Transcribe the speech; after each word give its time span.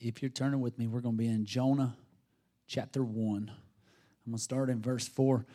If 0.00 0.20
you're 0.22 0.30
turning 0.30 0.60
with 0.60 0.78
me, 0.78 0.86
we're 0.86 1.00
going 1.00 1.14
to 1.14 1.18
be 1.18 1.28
in 1.28 1.46
Jonah 1.46 1.96
chapter 2.66 3.02
1. 3.02 3.50
I'm 3.50 4.32
going 4.32 4.36
to 4.36 4.42
start 4.42 4.68
in 4.68 4.82
verse 4.82 5.08
4. 5.08 5.46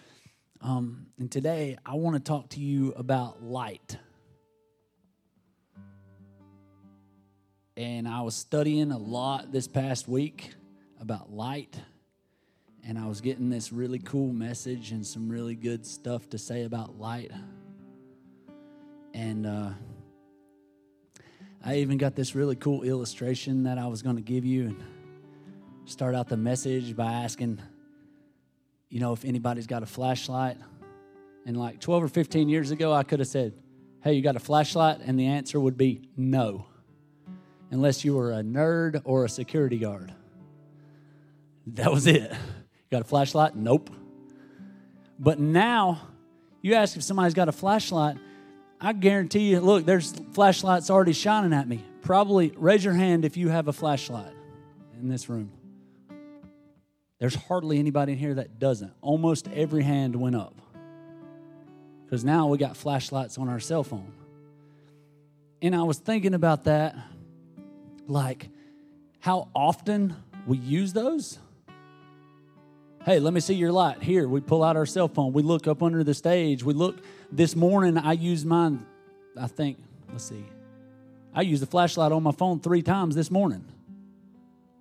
Um, 0.61 1.07
and 1.19 1.31
today 1.31 1.77
I 1.85 1.93
want 1.95 2.15
to 2.15 2.19
talk 2.19 2.49
to 2.49 2.59
you 2.59 2.91
about 2.93 3.43
light. 3.43 3.97
And 7.77 8.07
I 8.07 8.21
was 8.21 8.35
studying 8.35 8.91
a 8.91 8.97
lot 8.97 9.51
this 9.51 9.67
past 9.67 10.07
week 10.07 10.53
about 10.99 11.31
light. 11.31 11.79
And 12.83 12.97
I 12.97 13.07
was 13.07 13.21
getting 13.21 13.49
this 13.49 13.71
really 13.71 13.99
cool 13.99 14.33
message 14.33 14.91
and 14.91 15.05
some 15.05 15.29
really 15.29 15.55
good 15.55 15.85
stuff 15.85 16.29
to 16.29 16.39
say 16.39 16.63
about 16.63 16.97
light. 16.97 17.31
And 19.13 19.45
uh, 19.45 19.69
I 21.63 21.75
even 21.77 21.97
got 21.97 22.15
this 22.15 22.33
really 22.33 22.55
cool 22.55 22.81
illustration 22.81 23.63
that 23.63 23.77
I 23.77 23.85
was 23.87 24.01
going 24.01 24.15
to 24.15 24.21
give 24.21 24.45
you 24.45 24.65
and 24.65 24.83
start 25.85 26.15
out 26.15 26.27
the 26.27 26.37
message 26.37 26.95
by 26.95 27.11
asking, 27.11 27.61
you 28.89 28.99
know, 28.99 29.13
if 29.13 29.25
anybody's 29.25 29.67
got 29.67 29.83
a 29.83 29.85
flashlight. 29.85 30.57
And 31.45 31.55
like 31.57 31.79
12 31.79 32.03
or 32.03 32.07
15 32.07 32.49
years 32.49 32.71
ago, 32.71 32.93
I 32.93 33.03
could 33.03 33.19
have 33.19 33.27
said, 33.27 33.53
hey, 34.03 34.13
you 34.13 34.23
got 34.23 34.35
a 34.35 34.39
flashlight? 34.39 35.01
And 35.05 35.19
the 35.19 35.27
answer 35.27 35.59
would 35.59 35.77
be 35.77 36.09
no, 36.17 36.65
unless 37.69 38.03
you 38.03 38.15
were 38.15 38.31
a 38.31 38.41
nerd 38.41 39.01
or 39.05 39.25
a 39.25 39.29
security 39.29 39.77
guard. 39.77 40.13
That 41.67 41.91
was 41.91 42.07
it. 42.07 42.31
Got 42.89 43.01
a 43.01 43.05
flashlight? 43.05 43.55
Nope. 43.55 43.91
But 45.19 45.39
now, 45.39 46.01
you 46.63 46.73
ask 46.73 46.97
if 46.97 47.03
somebody's 47.03 47.35
got 47.35 47.49
a 47.49 47.51
flashlight, 47.51 48.17
I 48.81 48.93
guarantee 48.93 49.51
you, 49.51 49.59
look, 49.59 49.85
there's 49.85 50.11
flashlights 50.33 50.89
already 50.89 51.13
shining 51.13 51.53
at 51.53 51.67
me. 51.67 51.85
Probably 52.01 52.51
raise 52.57 52.83
your 52.83 52.95
hand 52.95 53.25
if 53.25 53.37
you 53.37 53.49
have 53.49 53.67
a 53.67 53.73
flashlight 53.73 54.33
in 54.99 55.07
this 55.07 55.29
room. 55.29 55.51
There's 57.19 57.35
hardly 57.35 57.77
anybody 57.77 58.13
in 58.13 58.17
here 58.17 58.33
that 58.33 58.57
doesn't. 58.57 58.91
Almost 59.01 59.47
every 59.49 59.83
hand 59.83 60.15
went 60.15 60.35
up. 60.35 60.55
Because 62.03 62.25
now 62.25 62.47
we 62.47 62.57
got 62.57 62.75
flashlights 62.75 63.37
on 63.37 63.47
our 63.47 63.59
cell 63.59 63.83
phone. 63.83 64.11
And 65.61 65.75
I 65.75 65.83
was 65.83 65.99
thinking 65.99 66.33
about 66.33 66.63
that, 66.63 66.95
like 68.07 68.49
how 69.19 69.49
often 69.53 70.15
we 70.47 70.57
use 70.57 70.93
those. 70.93 71.37
Hey, 73.03 73.19
let 73.19 73.33
me 73.33 73.39
see 73.39 73.55
your 73.55 73.71
light. 73.71 74.03
Here, 74.03 74.27
we 74.27 74.41
pull 74.41 74.63
out 74.63 74.77
our 74.77 74.85
cell 74.85 75.07
phone. 75.07 75.33
We 75.33 75.41
look 75.41 75.65
up 75.65 75.81
under 75.81 76.03
the 76.03 76.13
stage. 76.13 76.63
We 76.63 76.75
look. 76.75 76.97
This 77.31 77.55
morning, 77.55 77.97
I 77.97 78.11
used 78.11 78.45
mine, 78.45 78.85
I 79.35 79.47
think, 79.47 79.79
let's 80.11 80.25
see. 80.25 80.45
I 81.33 81.41
used 81.41 81.63
the 81.63 81.67
flashlight 81.67 82.11
on 82.11 82.21
my 82.21 82.31
phone 82.31 82.59
three 82.59 82.83
times 82.83 83.15
this 83.15 83.31
morning. 83.31 83.65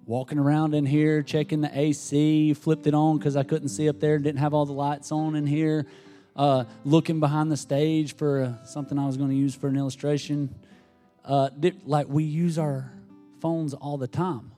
Walking 0.05 0.39
around 0.39 0.75
in 0.75 0.85
here, 0.85 1.23
checking 1.23 1.63
the 1.63 1.71
AC, 1.73 2.53
flipped 2.53 2.87
it 2.87 2.93
on 2.93 3.17
because 3.17 3.37
I 3.37 3.43
couldn't 3.43 3.69
see 3.69 3.89
up 3.89 4.01
there, 4.01 4.19
didn't 4.19 4.41
have 4.41 4.53
all 4.53 4.67
the 4.67 4.75
lights 4.75 5.13
on 5.13 5.35
in 5.35 5.47
here. 5.47 5.87
Uh, 6.37 6.65
looking 6.85 7.21
behind 7.21 7.51
the 7.51 7.57
stage 7.57 8.17
for 8.17 8.43
uh, 8.43 8.65
something 8.67 8.99
I 8.99 9.07
was 9.07 9.17
going 9.17 9.31
to 9.31 9.37
use 9.37 9.55
for 9.55 9.69
an 9.69 9.79
illustration. 9.79 10.55
Uh, 11.25 11.49
did, 11.59 11.87
like 11.87 12.07
we 12.07 12.25
use 12.25 12.59
our 12.59 12.93
phones 13.41 13.73
all 13.73 13.97
the 13.97 14.09
time. 14.09 14.53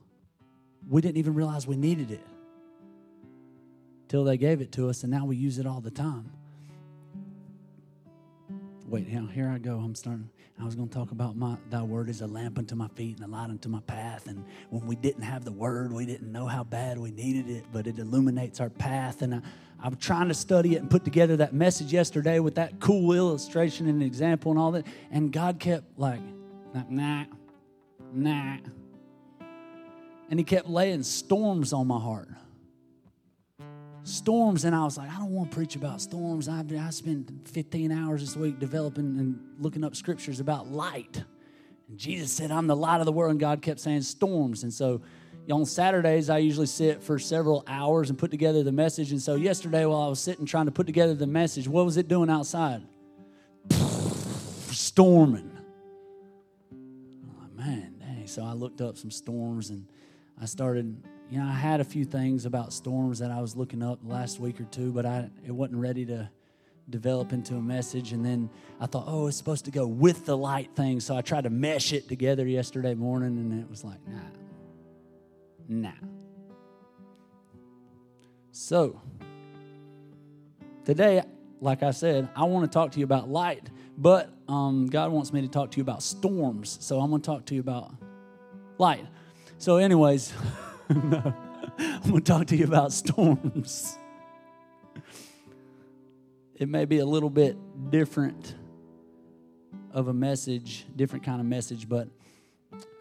We 0.89 0.99
didn't 0.99 1.17
even 1.17 1.33
realize 1.33 1.65
we 1.65 1.77
needed 1.77 2.11
it 2.11 2.25
till 4.13 4.23
they 4.23 4.37
gave 4.37 4.61
it 4.61 4.71
to 4.71 4.89
us, 4.89 5.01
and 5.01 5.11
now 5.11 5.25
we 5.25 5.35
use 5.35 5.57
it 5.57 5.65
all 5.65 5.81
the 5.81 5.89
time. 5.89 6.31
Wait, 8.85 9.11
now 9.11 9.25
here 9.25 9.49
I 9.49 9.57
go. 9.57 9.79
I'm 9.79 9.95
starting. 9.95 10.29
I 10.61 10.63
was 10.63 10.75
going 10.75 10.87
to 10.87 10.93
talk 10.93 11.09
about 11.09 11.35
my 11.35 11.57
thy 11.71 11.81
word 11.81 12.09
is 12.09 12.21
a 12.21 12.27
lamp 12.27 12.59
unto 12.59 12.75
my 12.75 12.87
feet 12.89 13.15
and 13.15 13.25
a 13.25 13.27
light 13.27 13.49
unto 13.49 13.69
my 13.69 13.79
path. 13.87 14.27
And 14.27 14.45
when 14.69 14.85
we 14.85 14.95
didn't 14.95 15.23
have 15.23 15.43
the 15.43 15.51
word, 15.51 15.91
we 15.91 16.05
didn't 16.05 16.31
know 16.31 16.45
how 16.45 16.63
bad 16.63 16.99
we 16.99 17.09
needed 17.09 17.49
it, 17.49 17.65
but 17.71 17.87
it 17.87 17.97
illuminates 17.97 18.59
our 18.59 18.69
path. 18.69 19.23
And 19.23 19.33
I, 19.33 19.41
I'm 19.81 19.95
trying 19.95 20.27
to 20.27 20.35
study 20.35 20.75
it 20.75 20.81
and 20.83 20.91
put 20.91 21.03
together 21.03 21.35
that 21.37 21.55
message 21.55 21.91
yesterday 21.91 22.37
with 22.37 22.53
that 22.53 22.79
cool 22.79 23.13
illustration 23.13 23.89
and 23.89 24.03
example 24.03 24.51
and 24.51 24.59
all 24.59 24.73
that. 24.73 24.85
And 25.09 25.31
God 25.31 25.59
kept 25.59 25.97
like, 25.97 26.21
nah, 26.87 27.23
nah. 28.13 28.57
And 30.29 30.39
He 30.39 30.43
kept 30.43 30.69
laying 30.69 31.01
storms 31.01 31.73
on 31.73 31.87
my 31.87 31.99
heart 31.99 32.29
storms 34.03 34.65
and 34.65 34.75
i 34.75 34.83
was 34.83 34.97
like 34.97 35.09
i 35.09 35.15
don't 35.15 35.31
want 35.31 35.49
to 35.49 35.55
preach 35.55 35.75
about 35.75 36.01
storms. 36.01 36.49
I, 36.49 36.63
I 36.79 36.89
spent 36.89 37.47
15 37.47 37.91
hours 37.91 38.21
this 38.21 38.35
week 38.35 38.59
developing 38.59 39.17
and 39.17 39.39
looking 39.59 39.83
up 39.83 39.95
scriptures 39.95 40.39
about 40.39 40.67
light. 40.69 41.23
And 41.87 41.97
jesus 41.97 42.31
said 42.31 42.51
i'm 42.51 42.67
the 42.67 42.75
light 42.75 42.99
of 42.99 43.05
the 43.05 43.11
world 43.11 43.31
and 43.31 43.39
god 43.39 43.61
kept 43.61 43.79
saying 43.79 44.01
storms. 44.01 44.63
And 44.63 44.73
so 44.73 45.01
on 45.49 45.65
saturdays 45.65 46.29
i 46.29 46.37
usually 46.37 46.67
sit 46.67 47.01
for 47.01 47.17
several 47.17 47.63
hours 47.67 48.09
and 48.09 48.19
put 48.19 48.31
together 48.31 48.61
the 48.63 48.71
message. 48.71 49.11
And 49.11 49.21
so 49.21 49.35
yesterday 49.35 49.85
while 49.85 50.01
i 50.01 50.07
was 50.07 50.19
sitting 50.19 50.45
trying 50.45 50.65
to 50.65 50.71
put 50.71 50.85
together 50.85 51.13
the 51.13 51.27
message 51.27 51.67
what 51.67 51.85
was 51.85 51.95
it 51.97 52.07
doing 52.09 52.29
outside? 52.29 52.81
Storming. 54.71 55.49
Like, 57.39 57.53
man 57.53 57.95
dang. 57.99 58.27
So 58.27 58.43
i 58.43 58.51
looked 58.51 58.81
up 58.81 58.97
some 58.97 59.11
storms 59.11 59.69
and 59.69 59.87
i 60.41 60.45
started 60.45 61.01
you 61.29 61.39
know, 61.39 61.45
I 61.45 61.53
had 61.53 61.79
a 61.79 61.83
few 61.83 62.05
things 62.05 62.45
about 62.45 62.73
storms 62.73 63.19
that 63.19 63.31
I 63.31 63.41
was 63.41 63.55
looking 63.55 63.81
up 63.81 63.99
last 64.03 64.39
week 64.39 64.59
or 64.59 64.65
two, 64.65 64.91
but 64.91 65.05
I 65.05 65.29
it 65.45 65.51
wasn't 65.51 65.79
ready 65.79 66.05
to 66.05 66.29
develop 66.89 67.33
into 67.33 67.55
a 67.55 67.61
message. 67.61 68.11
And 68.11 68.25
then 68.25 68.49
I 68.79 68.85
thought, 68.85 69.05
oh, 69.07 69.27
it's 69.27 69.37
supposed 69.37 69.65
to 69.65 69.71
go 69.71 69.87
with 69.87 70.25
the 70.25 70.37
light 70.37 70.75
thing. 70.75 70.99
So 70.99 71.15
I 71.15 71.21
tried 71.21 71.45
to 71.45 71.49
mesh 71.49 71.93
it 71.93 72.07
together 72.07 72.45
yesterday 72.45 72.93
morning, 72.93 73.37
and 73.37 73.59
it 73.61 73.69
was 73.69 73.83
like, 73.83 73.99
nah, 74.07 74.19
nah. 75.67 75.91
So 78.51 79.01
today, 80.85 81.23
like 81.61 81.81
I 81.83 81.91
said, 81.91 82.29
I 82.35 82.43
want 82.43 82.69
to 82.69 82.73
talk 82.73 82.91
to 82.91 82.99
you 82.99 83.05
about 83.05 83.29
light, 83.29 83.69
but 83.97 84.29
um, 84.47 84.87
God 84.87 85.11
wants 85.11 85.33
me 85.33 85.41
to 85.41 85.47
talk 85.47 85.71
to 85.71 85.77
you 85.77 85.83
about 85.83 86.03
storms. 86.03 86.77
So 86.81 86.99
I'm 86.99 87.09
going 87.09 87.21
to 87.21 87.25
talk 87.25 87.45
to 87.45 87.55
you 87.55 87.61
about 87.61 87.91
light. 88.77 89.05
So, 89.57 89.77
anyways. 89.77 90.33
no. 90.89 91.33
I'm 91.77 92.01
going 92.01 92.15
to 92.15 92.21
talk 92.21 92.47
to 92.47 92.55
you 92.55 92.65
about 92.65 92.91
storms. 92.91 93.97
It 96.55 96.69
may 96.69 96.85
be 96.85 96.99
a 96.99 97.05
little 97.05 97.29
bit 97.29 97.57
different 97.89 98.55
of 99.91 100.07
a 100.07 100.13
message, 100.13 100.85
different 100.95 101.25
kind 101.25 101.39
of 101.39 101.47
message, 101.47 101.89
but 101.89 102.07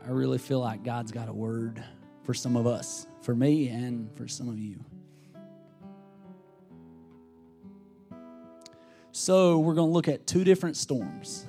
I 0.05 0.11
really 0.11 0.39
feel 0.39 0.61
like 0.61 0.83
God's 0.83 1.13
got 1.13 1.29
a 1.29 1.33
word 1.33 1.83
for 2.23 2.35
some 2.35 2.57
of 2.57 2.67
us, 2.67 3.07
for 3.23 3.35
me 3.35 3.69
and 3.69 4.11
for 4.17 4.29
some 4.29 4.49
of 4.49 4.59
you. 4.59 4.85
So, 9.15 9.59
we're 9.59 9.75
going 9.75 9.89
to 9.89 9.93
look 9.93 10.09
at 10.09 10.27
two 10.27 10.43
different 10.43 10.77
storms. 10.77 11.47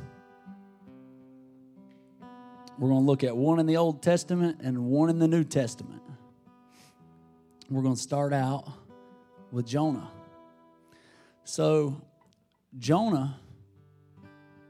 We're 2.78 2.90
going 2.90 3.02
to 3.02 3.08
look 3.08 3.24
at 3.24 3.36
one 3.38 3.60
in 3.60 3.66
the 3.66 3.78
Old 3.78 4.02
Testament 4.02 4.60
and 4.62 4.86
one 4.86 5.10
in 5.10 5.20
the 5.20 5.28
New 5.28 5.44
Testament. 5.44 6.02
We're 7.70 7.82
going 7.82 7.96
to 7.96 8.02
start 8.02 8.34
out 8.34 8.68
with 9.52 9.66
Jonah. 9.66 10.10
So, 11.46 12.02
Jonah 12.78 13.38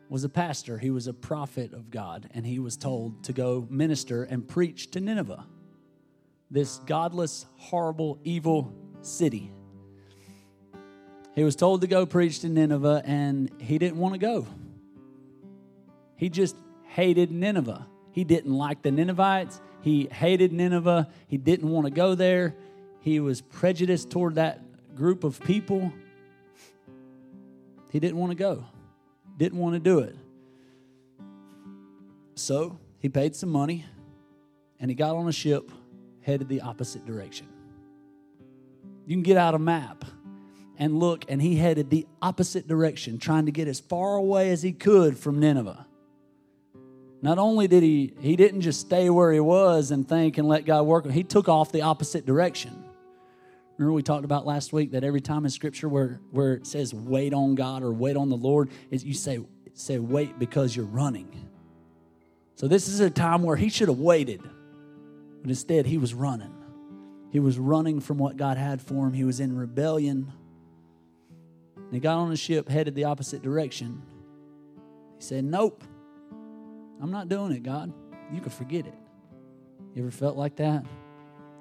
was 0.10 0.24
a 0.24 0.30
pastor, 0.30 0.78
he 0.78 0.92
was 0.92 1.08
a 1.08 1.14
prophet 1.14 1.74
of 1.74 1.90
God, 1.90 2.30
and 2.34 2.46
he 2.46 2.60
was 2.60 2.78
told 2.78 3.24
to 3.24 3.34
go 3.34 3.66
minister 3.70 4.24
and 4.24 4.48
preach 4.48 4.92
to 4.92 5.00
Nineveh, 5.00 5.44
this 6.52 6.78
godless, 6.86 7.46
horrible, 7.58 8.20
evil 8.24 8.72
city. 9.02 9.52
He 11.34 11.44
was 11.44 11.56
told 11.56 11.82
to 11.82 11.88
go 11.88 12.06
preach 12.06 12.42
to 12.42 12.50
Nineveh, 12.50 13.02
and 13.06 13.50
he 13.60 13.80
didn't 13.80 13.98
want 13.98 14.14
to 14.14 14.20
go. 14.20 14.46
He 16.16 16.30
just 16.30 16.56
hated 16.84 17.32
Nineveh. 17.32 17.88
He 18.12 18.24
didn't 18.24 18.54
like 18.54 18.84
the 18.84 18.92
Ninevites. 18.92 19.60
He 19.82 20.08
hated 20.12 20.54
Nineveh. 20.54 21.10
He 21.28 21.38
didn't 21.38 21.70
want 21.70 21.88
to 21.88 21.92
go 21.92 22.14
there. 22.14 22.56
He 23.04 23.20
was 23.20 23.42
prejudiced 23.42 24.10
toward 24.10 24.36
that 24.36 24.62
group 24.96 25.24
of 25.24 25.40
people. 25.42 25.92
He 27.92 28.00
didn't 28.00 28.18
want 28.18 28.32
to 28.32 28.36
go, 28.36 28.66
didn't 29.38 29.60
want 29.60 29.76
to 29.76 29.80
do 29.80 30.00
it. 30.00 30.16
So 32.36 32.80
he 33.00 33.10
paid 33.10 33.36
some 33.36 33.50
money 33.50 33.86
and 34.80 34.90
he 34.90 34.96
got 34.96 35.16
on 35.16 35.28
a 35.28 35.32
ship 35.32 35.70
headed 36.22 36.48
the 36.48 36.62
opposite 36.62 37.06
direction. 37.06 37.48
You 39.06 39.16
can 39.16 39.24
get 39.24 39.38
out 39.38 39.54
a 39.54 39.60
map 39.60 40.06
and 40.80 40.98
look, 40.98 41.26
and 41.30 41.42
he 41.42 41.56
headed 41.56 41.90
the 41.90 42.08
opposite 42.22 42.68
direction, 42.68 43.20
trying 43.20 43.46
to 43.46 43.52
get 43.52 43.68
as 43.68 43.80
far 43.80 44.16
away 44.16 44.50
as 44.50 44.64
he 44.64 44.72
could 44.72 45.18
from 45.18 45.40
Nineveh. 45.40 45.86
Not 47.22 47.38
only 47.38 47.68
did 47.68 47.84
he, 47.84 48.14
he 48.20 48.36
didn't 48.36 48.62
just 48.62 48.82
stay 48.82 49.10
where 49.10 49.32
he 49.32 49.40
was 49.40 49.92
and 49.92 50.08
think 50.08 50.38
and 50.38 50.48
let 50.48 50.66
God 50.66 50.84
work, 50.84 51.10
he 51.10 51.24
took 51.24 51.48
off 51.48 51.72
the 51.72 51.84
opposite 51.84 52.26
direction. 52.26 52.83
Remember, 53.78 53.94
we 53.94 54.04
talked 54.04 54.26
about 54.26 54.46
last 54.46 54.72
week 54.72 54.92
that 54.92 55.04
every 55.04 55.22
time 55.22 55.46
in 55.46 55.52
Scripture 55.52 55.90
where, 55.90 56.20
where 56.32 56.54
it 56.54 56.68
says 56.68 56.94
wait 56.94 57.34
on 57.34 57.56
God 57.56 57.82
or 57.82 57.92
wait 57.92 58.16
on 58.16 58.30
the 58.30 58.38
Lord, 58.38 58.70
is 58.92 59.04
you 59.04 59.14
say, 59.14 59.40
say 59.74 59.98
wait 59.98 60.38
because 60.38 60.76
you're 60.76 60.86
running. 60.86 61.50
So 62.56 62.68
this 62.68 62.88
is 62.88 63.00
a 63.00 63.10
time 63.10 63.42
where 63.42 63.56
he 63.56 63.70
should 63.70 63.88
have 63.88 63.98
waited. 63.98 64.42
But 65.42 65.50
instead, 65.50 65.86
he 65.86 65.98
was 65.98 66.14
running. 66.14 66.54
He 67.32 67.40
was 67.40 67.58
running 67.58 68.00
from 68.00 68.20
what 68.20 68.38
God 68.38 68.58
had 68.58 68.80
for 68.80 69.08
him. 69.08 69.14
He 69.14 69.24
was 69.24 69.40
in 69.40 69.58
rebellion. 69.58 70.32
And 71.76 71.94
he 71.94 72.00
got 72.00 72.18
on 72.18 72.32
a 72.32 72.38
ship, 72.38 72.70
headed 72.70 72.94
the 72.94 73.06
opposite 73.06 73.42
direction. 73.42 74.04
He 75.18 75.24
said, 75.24 75.44
Nope, 75.44 75.84
I'm 77.02 77.12
not 77.12 77.28
doing 77.28 77.52
it, 77.52 77.64
God. 77.64 77.92
You 78.32 78.40
can 78.40 78.52
forget 78.52 78.86
it. 78.86 78.94
You 79.96 80.04
ever 80.04 80.12
felt 80.12 80.38
like 80.38 80.56
that? 80.58 80.86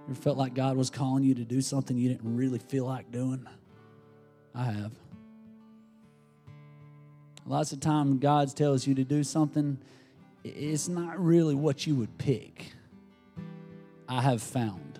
You 0.07 0.15
ever 0.15 0.21
felt 0.21 0.37
like 0.37 0.55
God 0.55 0.77
was 0.77 0.91
calling 0.91 1.23
you 1.23 1.35
to 1.35 1.45
do 1.45 1.61
something 1.61 1.97
you 1.97 2.09
didn't 2.09 2.37
really 2.37 2.59
feel 2.59 2.87
like 2.87 3.13
doing? 3.13 3.47
I 4.55 4.65
have. 4.65 4.93
Lots 7.47 7.73
of 7.73 7.81
times, 7.81 8.19
God 8.21 8.55
tells 8.57 8.87
you 8.87 8.95
to 8.97 9.05
do 9.05 9.23
something, 9.23 9.79
it's 10.45 10.89
not 10.89 11.23
really 11.23 11.55
what 11.55 11.87
you 11.87 11.95
would 11.97 12.19
pick. 12.19 12.73
I 14.09 14.21
have 14.23 14.43
found. 14.43 14.99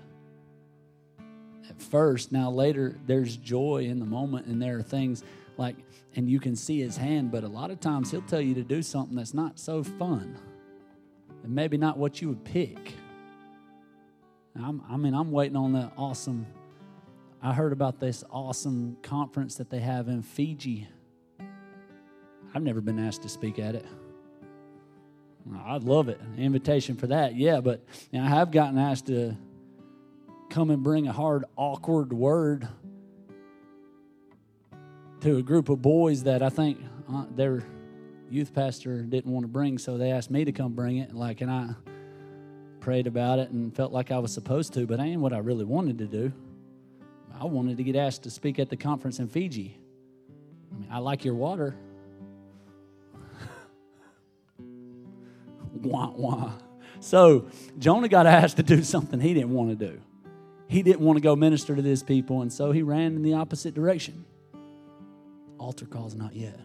At 1.69 1.81
first, 1.81 2.33
now 2.33 2.51
later, 2.51 2.97
there's 3.07 3.37
joy 3.37 3.85
in 3.85 3.99
the 3.99 4.07
moment, 4.07 4.47
and 4.47 4.63
there 4.63 4.79
are 4.79 4.83
things 4.83 5.25
like, 5.57 5.77
and 6.15 6.29
you 6.29 6.41
can 6.41 6.57
see 6.57 6.81
his 6.81 6.97
hand, 6.97 7.31
but 7.31 7.45
a 7.45 7.49
lot 7.49 7.71
of 7.71 7.81
times 7.81 8.11
he'll 8.11 8.23
tell 8.23 8.41
you 8.41 8.55
to 8.55 8.63
do 8.63 8.83
something 8.83 9.17
that's 9.17 9.35
not 9.35 9.59
so 9.59 9.83
fun 9.83 10.39
and 11.43 11.55
maybe 11.55 11.77
not 11.77 11.99
what 11.99 12.21
you 12.21 12.29
would 12.29 12.45
pick. 12.45 12.95
I'm, 14.57 14.83
I 14.89 14.97
mean, 14.97 15.15
I'm 15.15 15.31
waiting 15.31 15.57
on 15.57 15.73
that 15.73 15.93
awesome. 15.97 16.47
I 17.43 17.53
heard 17.53 17.73
about 17.73 17.99
this 17.99 18.23
awesome 18.31 18.97
conference 19.03 19.57
that 19.57 19.71
they 19.71 19.81
have 19.81 20.09
in 20.09 20.23
Fiji 20.23 20.89
I've 22.55 22.63
never 22.63 22.83
been 22.83 22.99
asked 22.99 23.23
to 23.23 23.29
speak 23.29 23.59
at 23.59 23.75
it. 23.75 23.87
I'd 25.65 25.85
love 25.85 26.09
it. 26.09 26.21
An 26.21 26.39
invitation 26.39 26.97
for 26.97 27.07
that, 27.09 27.35
yeah, 27.35 27.61
but 27.61 27.83
you 28.11 28.19
know, 28.19 28.27
I 28.27 28.29
have 28.29 28.51
gotten 28.51 28.79
asked 28.79 29.07
to 29.07 29.37
come 30.51 30.71
and 30.71 30.83
bring 30.83 31.09
a 31.09 31.13
hard, 31.13 31.45
awkward 31.57 32.13
word 32.13 32.69
to 35.21 35.39
a 35.39 35.43
group 35.43 35.69
of 35.69 35.81
boys 35.81 36.25
that 36.25 36.43
I 36.43 36.51
think 36.51 36.79
uh, 37.11 37.25
their 37.35 37.65
youth 38.31 38.53
pastor 38.53 39.03
didn't 39.03 39.33
want 39.33 39.45
to 39.45 39.49
bring, 39.49 39.79
so 39.79 39.97
they 39.97 40.11
asked 40.11 40.31
me 40.31 40.45
to 40.45 40.53
come 40.53 40.75
bring 40.75 40.99
it. 40.99 41.15
Like, 41.15 41.41
and 41.41 41.51
I 41.51 41.71
prayed 42.83 43.07
about 43.07 43.39
it 43.39 43.49
and 43.51 43.75
felt 43.75 43.93
like 43.93 44.11
I 44.11 44.19
was 44.19 44.35
supposed 44.35 44.75
to, 44.75 44.87
but 44.87 45.01
I 45.01 45.07
ain't 45.07 45.21
what 45.21 45.33
I 45.33 45.39
really 45.39 45.65
wanted 45.65 45.99
to 45.99 46.07
do. 46.07 46.33
I 47.41 47.45
wanted 47.47 47.79
to 47.79 47.85
get 47.85 47.97
asked 47.97 48.25
to 48.25 48.31
speak 48.31 48.59
at 48.59 48.69
the 48.69 48.77
conference 48.77 49.21
in 49.21 49.29
Fiji. 49.29 49.79
I 50.71 50.79
mean, 50.79 50.89
I 50.91 50.99
like 50.99 51.25
your 51.25 51.35
water. 51.35 51.77
wah, 55.73 56.11
wah. 56.11 56.53
So 57.01 57.47
Jonah 57.79 58.09
got 58.09 58.27
asked 58.27 58.57
to 58.59 58.63
do 58.63 58.83
something 58.83 59.21
he 59.21 59.33
didn't 59.33 59.55
want 59.55 59.71
to 59.71 59.77
do. 59.77 60.01
He 60.67 60.83
didn't 60.83 61.01
want 61.01 61.17
to 61.19 61.23
go 61.23 61.37
minister 61.37 61.77
to 61.77 61.83
these 61.83 62.03
people, 62.03 62.43
and 62.43 62.53
so 62.53 62.73
he 62.73 62.83
ran 62.83 63.15
in 63.15 63.23
the 63.23 63.35
opposite 63.35 63.75
direction. 63.75 64.25
Altar 65.59 65.87
calls 65.87 66.15
not 66.15 66.35
yet. 66.35 66.59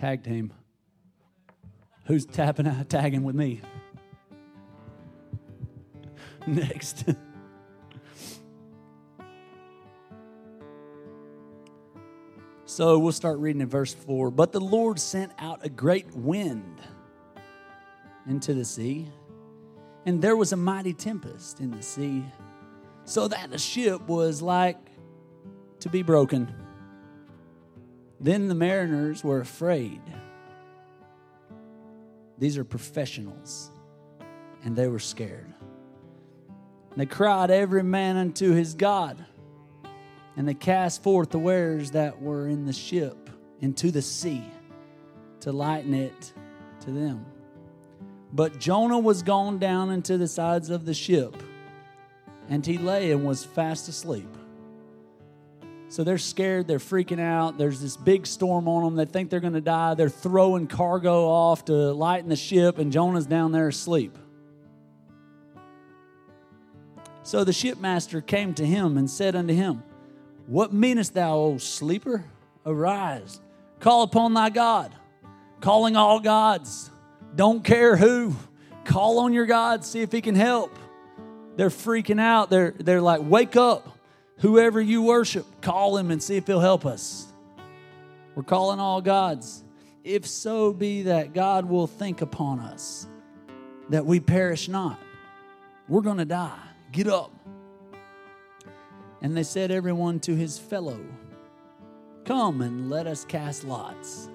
Tag 0.00 0.24
team. 0.24 0.50
Who's 2.06 2.24
tapping 2.24 2.66
out, 2.66 2.88
tagging 2.88 3.22
with 3.22 3.36
me? 3.36 3.60
Next. 6.46 7.04
So 12.64 13.00
we'll 13.00 13.10
start 13.10 13.40
reading 13.40 13.60
in 13.60 13.68
verse 13.68 13.92
4. 13.92 14.30
But 14.30 14.52
the 14.52 14.60
Lord 14.60 15.00
sent 15.00 15.32
out 15.40 15.66
a 15.66 15.68
great 15.68 16.08
wind 16.14 16.80
into 18.28 18.54
the 18.54 18.64
sea, 18.64 19.08
and 20.06 20.22
there 20.22 20.36
was 20.36 20.52
a 20.52 20.56
mighty 20.56 20.94
tempest 20.94 21.58
in 21.58 21.72
the 21.72 21.82
sea, 21.82 22.24
so 23.04 23.26
that 23.26 23.50
the 23.50 23.58
ship 23.58 24.02
was 24.02 24.40
like 24.40 24.78
to 25.80 25.88
be 25.88 26.02
broken. 26.02 26.54
Then 28.20 28.48
the 28.48 28.54
mariners 28.54 29.24
were 29.24 29.40
afraid. 29.40 30.02
These 32.38 32.58
are 32.58 32.64
professionals, 32.64 33.70
and 34.62 34.76
they 34.76 34.88
were 34.88 34.98
scared. 34.98 35.52
They 36.96 37.06
cried 37.06 37.50
every 37.50 37.82
man 37.82 38.16
unto 38.16 38.52
his 38.52 38.74
God. 38.74 39.24
And 40.36 40.46
they 40.48 40.54
cast 40.54 41.02
forth 41.02 41.30
the 41.30 41.38
wares 41.38 41.90
that 41.92 42.22
were 42.22 42.48
in 42.48 42.64
the 42.64 42.72
ship 42.72 43.28
into 43.60 43.90
the 43.90 44.02
sea 44.02 44.44
to 45.40 45.52
lighten 45.52 45.92
it 45.92 46.32
to 46.80 46.90
them. 46.90 47.26
But 48.32 48.58
Jonah 48.58 48.98
was 48.98 49.22
gone 49.22 49.58
down 49.58 49.90
into 49.90 50.16
the 50.16 50.28
sides 50.28 50.70
of 50.70 50.86
the 50.86 50.94
ship, 50.94 51.42
and 52.48 52.64
he 52.64 52.78
lay 52.78 53.12
and 53.12 53.24
was 53.24 53.44
fast 53.44 53.88
asleep. 53.88 54.36
So 55.90 56.04
they're 56.04 56.18
scared, 56.18 56.68
they're 56.68 56.78
freaking 56.78 57.18
out. 57.18 57.58
There's 57.58 57.80
this 57.80 57.96
big 57.96 58.24
storm 58.24 58.68
on 58.68 58.84
them. 58.84 58.94
They 58.94 59.10
think 59.10 59.28
they're 59.28 59.40
going 59.40 59.54
to 59.54 59.60
die. 59.60 59.94
They're 59.94 60.08
throwing 60.08 60.68
cargo 60.68 61.26
off 61.26 61.64
to 61.64 61.72
lighten 61.72 62.28
the 62.28 62.36
ship, 62.36 62.78
and 62.78 62.92
Jonah's 62.92 63.26
down 63.26 63.50
there 63.50 63.66
asleep. 63.66 64.16
So 67.24 67.42
the 67.42 67.52
shipmaster 67.52 68.24
came 68.24 68.54
to 68.54 68.64
him 68.64 68.96
and 68.96 69.10
said 69.10 69.34
unto 69.34 69.52
him, 69.52 69.82
what 70.46 70.72
meanest 70.72 71.14
thou, 71.14 71.36
O 71.36 71.58
sleeper? 71.58 72.24
Arise, 72.64 73.40
call 73.80 74.04
upon 74.04 74.32
thy 74.32 74.50
God, 74.50 74.94
calling 75.60 75.96
all 75.96 76.20
gods. 76.20 76.88
Don't 77.34 77.64
care 77.64 77.96
who. 77.96 78.36
Call 78.84 79.18
on 79.18 79.32
your 79.32 79.46
God, 79.46 79.84
see 79.84 80.02
if 80.02 80.12
he 80.12 80.20
can 80.20 80.36
help. 80.36 80.78
They're 81.56 81.68
freaking 81.68 82.20
out. 82.20 82.48
They're, 82.48 82.74
they're 82.78 83.00
like, 83.00 83.20
wake 83.22 83.56
up. 83.56 83.96
Whoever 84.40 84.80
you 84.80 85.02
worship, 85.02 85.46
call 85.60 85.96
him 85.96 86.10
and 86.10 86.22
see 86.22 86.36
if 86.36 86.46
he'll 86.46 86.60
help 86.60 86.86
us. 86.86 87.26
We're 88.34 88.42
calling 88.42 88.80
all 88.80 89.00
gods. 89.00 89.64
If 90.02 90.26
so 90.26 90.72
be 90.72 91.02
that 91.02 91.34
God 91.34 91.66
will 91.66 91.86
think 91.86 92.22
upon 92.22 92.60
us, 92.60 93.06
that 93.90 94.06
we 94.06 94.18
perish 94.20 94.68
not. 94.68 94.98
We're 95.88 96.00
going 96.00 96.18
to 96.18 96.24
die. 96.24 96.58
Get 96.92 97.06
up. 97.06 97.32
And 99.20 99.36
they 99.36 99.42
said, 99.42 99.70
Everyone 99.70 100.20
to 100.20 100.34
his 100.34 100.58
fellow, 100.58 101.00
Come 102.24 102.60
and 102.60 102.90
let 102.90 103.06
us 103.06 103.24
cast 103.24 103.64
lots, 103.64 104.28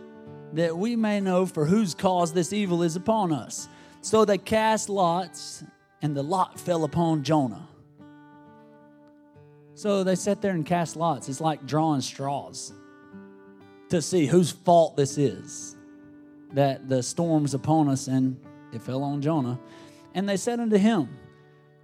that 0.53 0.75
we 0.77 0.95
may 0.95 1.21
know 1.21 1.45
for 1.45 1.65
whose 1.65 1.93
cause 1.93 2.33
this 2.33 2.51
evil 2.51 2.83
is 2.83 2.95
upon 2.95 3.31
us. 3.31 3.69
So 4.01 4.25
they 4.25 4.37
cast 4.37 4.89
lots, 4.89 5.63
and 6.01 6.15
the 6.15 6.23
lot 6.23 6.59
fell 6.59 6.83
upon 6.83 7.23
Jonah. 7.23 7.67
So 9.75 10.05
they 10.05 10.15
sat 10.15 10.41
there 10.41 10.53
and 10.53 10.65
cast 10.65 10.95
lots. 10.95 11.27
It's 11.27 11.41
like 11.41 11.65
drawing 11.65 12.01
straws 12.01 12.73
to 13.89 14.01
see 14.01 14.25
whose 14.25 14.51
fault 14.51 14.95
this 14.95 15.17
is 15.17 15.75
that 16.53 16.87
the 16.87 17.03
storm's 17.03 17.53
upon 17.53 17.89
us, 17.89 18.07
and 18.07 18.39
it 18.73 18.81
fell 18.81 19.03
on 19.03 19.21
Jonah. 19.21 19.59
And 20.13 20.27
they 20.27 20.37
said 20.37 20.61
unto 20.61 20.77
him, 20.77 21.09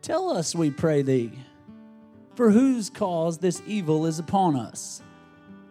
Tell 0.01 0.29
us, 0.29 0.55
we 0.55 0.71
pray 0.71 1.01
thee, 1.01 1.31
for 2.35 2.49
whose 2.49 2.89
cause 2.89 3.37
this 3.37 3.61
evil 3.67 4.05
is 4.05 4.17
upon 4.17 4.55
us? 4.55 5.01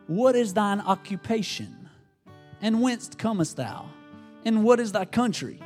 What 0.06 0.36
is 0.36 0.52
thine 0.52 0.80
occupation? 0.80 1.88
And 2.60 2.82
whence 2.82 3.08
comest 3.16 3.56
thou? 3.56 3.88
And 4.44 4.62
what 4.62 4.78
is 4.78 4.92
thy 4.92 5.06
country? 5.06 5.58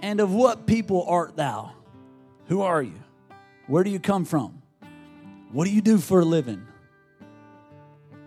And 0.00 0.18
of 0.20 0.32
what 0.32 0.66
people 0.66 1.04
art 1.06 1.36
thou? 1.36 1.72
Who 2.46 2.62
are 2.62 2.82
you? 2.82 2.98
Where 3.66 3.84
do 3.84 3.90
you 3.90 4.00
come 4.00 4.24
from? 4.24 4.59
What 5.52 5.64
do 5.64 5.72
you 5.72 5.80
do 5.80 5.98
for 5.98 6.20
a 6.20 6.24
living? 6.24 6.66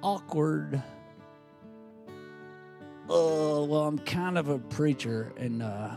Awkward. 0.02 0.82
Oh, 3.10 3.66
well, 3.66 3.84
I'm 3.84 4.00
kind 4.00 4.38
of 4.38 4.50
a 4.50 4.60
preacher, 4.60 5.32
and 5.38 5.64
uh, 5.64 5.92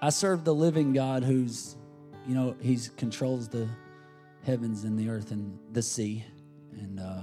I 0.00 0.10
serve 0.10 0.44
the 0.44 0.54
living 0.54 0.92
God 0.92 1.24
who's, 1.24 1.76
you 2.26 2.34
know, 2.34 2.56
He 2.60 2.78
controls 2.96 3.48
the 3.48 3.68
heavens 4.44 4.84
and 4.84 4.98
the 4.98 5.08
earth 5.08 5.30
and 5.30 5.58
the 5.72 5.82
sea. 5.82 6.24
And 6.72 7.00
uh, 7.00 7.22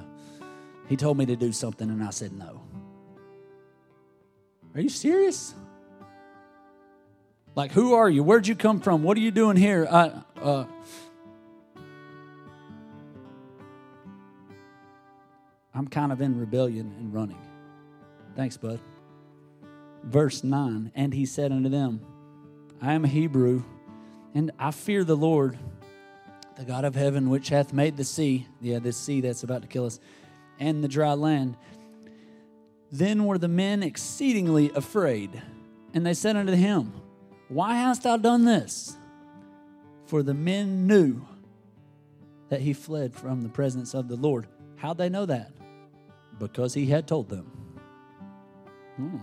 he 0.88 0.98
told 0.98 1.18
me 1.18 1.26
to 1.28 1.36
do 1.36 1.52
something, 1.52 1.90
and 1.90 2.04
I 2.04 2.10
said 2.10 2.34
no. 2.34 2.62
Are 4.76 4.82
you 4.82 4.90
serious? 4.90 5.54
Like, 7.56 7.72
who 7.72 7.94
are 7.94 8.10
you? 8.10 8.24
Where'd 8.24 8.48
you 8.48 8.56
come 8.56 8.80
from? 8.80 9.04
What 9.04 9.18
are 9.18 9.22
you 9.22 9.32
doing 9.32 9.58
here? 9.58 9.88
I, 9.90 10.12
uh, 10.42 10.66
I'm 15.74 15.88
kind 15.88 16.12
of 16.12 16.22
in 16.22 16.40
rebellion 16.40 16.94
and 17.00 17.14
running. 17.14 17.40
Thanks, 18.36 18.58
bud. 18.58 18.80
Verse 20.04 20.44
9 20.44 20.92
And 20.96 21.14
he 21.14 21.26
said 21.26 21.52
unto 21.52 21.70
them, 21.70 22.02
I 22.82 22.94
am 22.94 23.06
a 23.06 23.08
Hebrew, 23.08 23.64
and 24.34 24.52
I 24.58 24.72
fear 24.72 25.04
the 25.04 25.16
Lord 25.16 25.58
the 26.62 26.68
God 26.68 26.86
of 26.86 26.94
heaven, 26.94 27.32
which 27.32 27.50
hath 27.50 27.74
made 27.74 27.98
the 27.98 28.04
sea, 28.04 28.48
yeah, 28.62 28.78
this 28.78 28.96
sea 28.96 29.22
that's 29.22 29.42
about 29.42 29.64
to 29.64 29.68
kill 29.68 29.86
us, 29.86 30.00
and 30.60 30.84
the 30.84 30.88
dry 30.88 31.14
land. 31.14 31.58
Then 32.92 33.26
were 33.26 33.40
the 33.40 33.48
men 33.48 33.82
exceedingly 33.82 34.72
afraid, 34.76 35.42
and 35.94 36.06
they 36.06 36.14
said 36.14 36.36
unto 36.36 36.54
him, 36.54 36.94
Why 37.48 37.76
hast 37.76 38.04
thou 38.04 38.18
done 38.18 38.46
this? 38.46 38.96
For 40.06 40.22
the 40.22 40.36
men 40.36 40.86
knew 40.86 41.26
that 42.50 42.62
he 42.62 42.74
fled 42.74 43.16
from 43.16 43.42
the 43.42 43.50
presence 43.50 43.96
of 43.96 44.08
the 44.08 44.18
Lord. 44.18 44.46
How'd 44.76 45.00
they 45.00 45.10
know 45.10 45.26
that? 45.26 45.52
Because 46.42 46.74
he 46.74 46.88
had 46.88 47.08
told 47.08 47.30
them. 47.30 47.52
Hmm. 48.96 49.18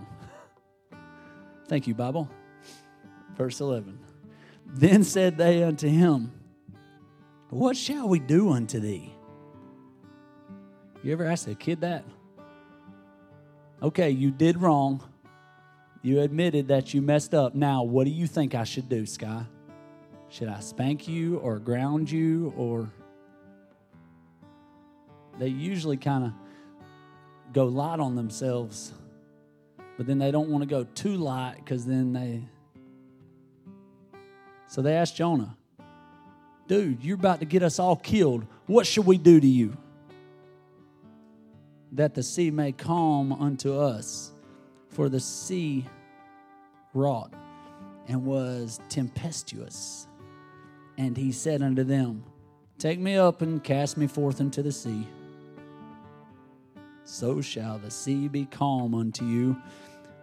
Thank 1.67 1.85
you, 1.85 1.93
Bible. 1.93 2.29
Verse 3.35 3.59
11. 3.59 3.99
Then 4.65 5.03
said 5.03 5.37
they 5.37 5.61
unto 5.61 5.89
him, 5.89 6.31
What 7.49 7.75
shall 7.75 8.07
we 8.07 8.19
do 8.19 8.51
unto 8.51 8.79
thee? 8.79 9.13
You 11.03 11.11
ever 11.11 11.25
ask 11.25 11.45
a 11.49 11.55
kid 11.55 11.81
that? 11.81 12.05
Okay, 13.83 14.11
you 14.11 14.31
did 14.31 14.57
wrong. 14.57 15.03
You 16.01 16.21
admitted 16.21 16.69
that 16.69 16.93
you 16.93 17.01
messed 17.01 17.33
up. 17.33 17.53
Now, 17.53 17.83
what 17.83 18.05
do 18.05 18.11
you 18.11 18.27
think 18.27 18.55
I 18.55 18.63
should 18.63 18.87
do, 18.87 19.05
Sky? 19.05 19.43
Should 20.29 20.47
I 20.47 20.61
spank 20.61 21.05
you 21.05 21.37
or 21.39 21.59
ground 21.59 22.09
you 22.09 22.53
or. 22.55 22.89
They 25.37 25.47
usually 25.47 25.97
kind 25.97 26.25
of 26.25 26.33
go 27.53 27.65
light 27.65 27.99
on 27.99 28.15
themselves, 28.15 28.93
but 29.97 30.05
then 30.05 30.17
they 30.17 30.31
don't 30.31 30.49
want 30.49 30.61
to 30.61 30.69
go 30.69 30.85
too 30.95 31.17
light 31.17 31.55
because 31.57 31.85
then 31.85 32.13
they. 32.13 32.43
So 34.67 34.81
they 34.81 34.95
asked 34.95 35.15
Jonah, 35.15 35.57
Dude, 36.67 37.03
you're 37.03 37.15
about 37.15 37.39
to 37.39 37.45
get 37.45 37.63
us 37.63 37.79
all 37.79 37.95
killed. 37.95 38.45
What 38.67 38.85
should 38.85 39.05
we 39.05 39.17
do 39.17 39.39
to 39.39 39.47
you? 39.47 39.77
that 41.91 42.13
the 42.13 42.23
sea 42.23 42.51
may 42.51 42.71
calm 42.71 43.33
unto 43.33 43.77
us. 43.77 44.31
For 44.89 45.07
the 45.07 45.19
sea 45.19 45.85
wrought 46.93 47.33
and 48.07 48.25
was 48.25 48.79
tempestuous. 48.89 50.07
And 50.97 51.15
he 51.15 51.31
said 51.31 51.61
unto 51.61 51.83
them, 51.83 52.23
Take 52.77 52.99
me 52.99 53.15
up 53.15 53.41
and 53.41 53.63
cast 53.63 53.97
me 53.97 54.07
forth 54.07 54.39
into 54.39 54.63
the 54.63 54.71
sea. 54.71 55.07
So 57.11 57.41
shall 57.41 57.79
the 57.79 57.89
sea 57.89 58.27
be 58.27 58.45
calm 58.45 58.93
unto 58.93 59.25
you. 59.25 59.59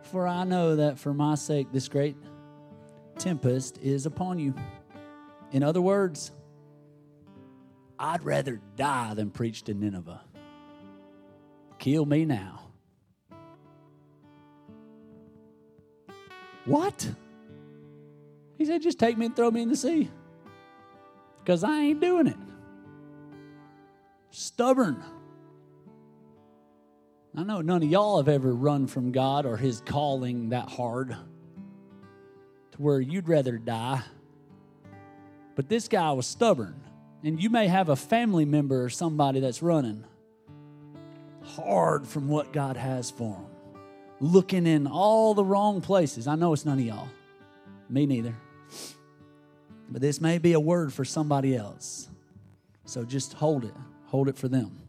For 0.03 0.29
I 0.29 0.45
know 0.45 0.77
that 0.77 1.01
for 1.01 1.13
my 1.13 1.35
sake 1.35 1.67
this 1.73 1.89
great 1.89 2.17
tempest 3.19 3.79
is 3.83 4.07
upon 4.07 4.39
you. 4.39 4.55
In 5.51 5.65
other 5.65 5.81
words, 5.81 6.31
I'd 7.99 8.23
rather 8.23 8.61
die 8.77 9.15
than 9.15 9.31
preach 9.31 9.65
to 9.65 9.75
Nineveh. 9.75 10.21
Kill 11.81 12.07
me 12.07 12.25
now. 12.25 12.61
What? 16.67 17.11
He 18.59 18.65
said, 18.65 18.81
Just 18.81 19.01
take 19.01 19.19
me 19.19 19.27
and 19.27 19.35
throw 19.35 19.51
me 19.51 19.63
in 19.63 19.69
the 19.69 19.77
sea. 19.77 20.09
Because 21.43 21.65
I 21.65 21.81
ain't 21.81 22.01
doing 22.01 22.29
it. 22.29 22.37
Stubborn. 24.31 25.03
I 27.37 27.43
know 27.43 27.61
none 27.61 27.83
of 27.83 27.91
y'all 27.91 28.17
have 28.17 28.29
ever 28.29 28.55
run 28.55 28.87
from 28.87 29.13
God 29.13 29.45
or 29.45 29.59
His 29.59 29.83
calling 29.85 30.49
that 30.51 30.71
hard 30.71 31.11
to 31.11 32.79
where 32.79 32.99
you'd 32.99 33.29
rather 33.29 33.59
die. 33.59 34.03
But 35.55 35.69
this 35.69 35.89
guy 35.89 36.13
was 36.13 36.27
stubborn. 36.27 36.81
And 37.23 37.43
you 37.43 37.51
may 37.51 37.67
have 37.67 37.89
a 37.89 37.97
family 37.97 38.45
member 38.45 38.85
or 38.85 38.89
somebody 38.89 39.41
that's 39.41 39.61
running 39.63 40.05
hard 41.43 42.07
from 42.07 42.29
what 42.29 42.53
God 42.53 42.77
has 42.77 43.11
for 43.11 43.35
them, 43.35 43.47
looking 44.21 44.67
in 44.67 44.87
all 44.87 45.35
the 45.35 45.45
wrong 45.45 45.81
places. 45.81 46.27
I 46.27 46.37
know 46.37 46.53
it's 46.53 46.65
none 46.65 46.79
of 46.79 46.85
y'all, 46.85 47.09
me 47.89 48.07
neither. 48.07 48.35
But 49.89 50.01
this 50.01 50.21
may 50.21 50.39
be 50.39 50.53
a 50.53 50.61
word 50.61 50.93
for 50.93 51.05
somebody 51.05 51.57
else. 51.57 52.09
So 52.85 53.05
just 53.05 53.33
hold 53.33 53.65
it, 53.65 53.75
hold 54.07 54.29
it 54.29 54.37
for 54.37 54.49
them. 54.49 54.86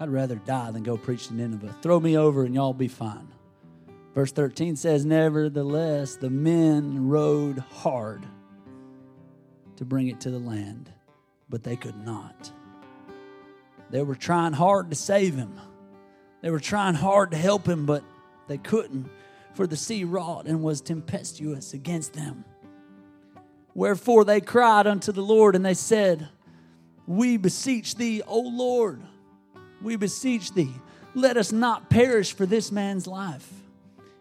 I'd 0.00 0.10
rather 0.10 0.36
die 0.36 0.70
than 0.70 0.82
go 0.82 0.96
preach 0.96 1.28
to 1.28 1.34
Nineveh. 1.34 1.76
Throw 1.82 2.00
me 2.00 2.16
over 2.16 2.44
and 2.44 2.54
y'all 2.54 2.72
be 2.72 2.88
fine. 2.88 3.28
Verse 4.14 4.32
13 4.32 4.76
says, 4.76 5.04
Nevertheless, 5.04 6.16
the 6.16 6.30
men 6.30 7.08
rowed 7.08 7.58
hard 7.58 8.26
to 9.76 9.84
bring 9.84 10.08
it 10.08 10.20
to 10.20 10.30
the 10.30 10.38
land, 10.38 10.92
but 11.48 11.62
they 11.62 11.76
could 11.76 11.96
not. 11.96 12.52
They 13.90 14.02
were 14.02 14.14
trying 14.14 14.52
hard 14.52 14.90
to 14.90 14.96
save 14.96 15.34
him. 15.34 15.58
They 16.40 16.50
were 16.50 16.60
trying 16.60 16.94
hard 16.94 17.30
to 17.30 17.36
help 17.36 17.66
him, 17.66 17.86
but 17.86 18.02
they 18.48 18.58
couldn't, 18.58 19.08
for 19.54 19.66
the 19.66 19.76
sea 19.76 20.04
wrought 20.04 20.46
and 20.46 20.62
was 20.62 20.80
tempestuous 20.80 21.72
against 21.72 22.12
them. 22.12 22.44
Wherefore 23.74 24.24
they 24.24 24.40
cried 24.40 24.86
unto 24.86 25.12
the 25.12 25.22
Lord, 25.22 25.54
and 25.56 25.64
they 25.64 25.74
said, 25.74 26.28
We 27.06 27.36
beseech 27.36 27.94
thee, 27.94 28.22
O 28.26 28.40
Lord, 28.40 29.02
we 29.82 29.96
beseech 29.96 30.52
thee, 30.52 30.74
let 31.14 31.36
us 31.36 31.52
not 31.52 31.90
perish 31.90 32.34
for 32.34 32.46
this 32.46 32.72
man's 32.72 33.06
life, 33.06 33.48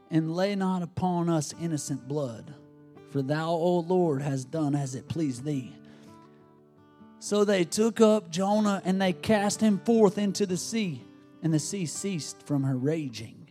and 0.09 0.35
lay 0.35 0.55
not 0.55 0.83
upon 0.83 1.29
us 1.29 1.53
innocent 1.61 2.07
blood. 2.07 2.53
For 3.09 3.21
thou, 3.21 3.49
O 3.49 3.79
Lord, 3.79 4.21
hast 4.21 4.51
done 4.51 4.75
as 4.75 4.95
it 4.95 5.07
pleased 5.07 5.43
thee. 5.43 5.73
So 7.19 7.45
they 7.45 7.65
took 7.65 8.01
up 8.01 8.31
Jonah 8.31 8.81
and 8.83 9.01
they 9.01 9.13
cast 9.13 9.61
him 9.61 9.79
forth 9.79 10.17
into 10.17 10.45
the 10.45 10.57
sea, 10.57 11.01
and 11.43 11.53
the 11.53 11.59
sea 11.59 11.85
ceased 11.85 12.43
from 12.47 12.63
her 12.63 12.75
raging. 12.75 13.49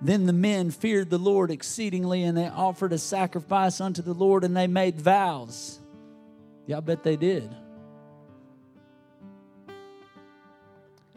Then 0.00 0.26
the 0.26 0.32
men 0.32 0.70
feared 0.70 1.10
the 1.10 1.18
Lord 1.18 1.50
exceedingly, 1.50 2.22
and 2.22 2.36
they 2.36 2.46
offered 2.46 2.92
a 2.92 2.98
sacrifice 2.98 3.80
unto 3.80 4.00
the 4.00 4.14
Lord, 4.14 4.44
and 4.44 4.56
they 4.56 4.68
made 4.68 5.00
vows. 5.00 5.80
Yeah, 6.66 6.76
I 6.76 6.80
bet 6.80 7.02
they 7.02 7.16
did. 7.16 7.54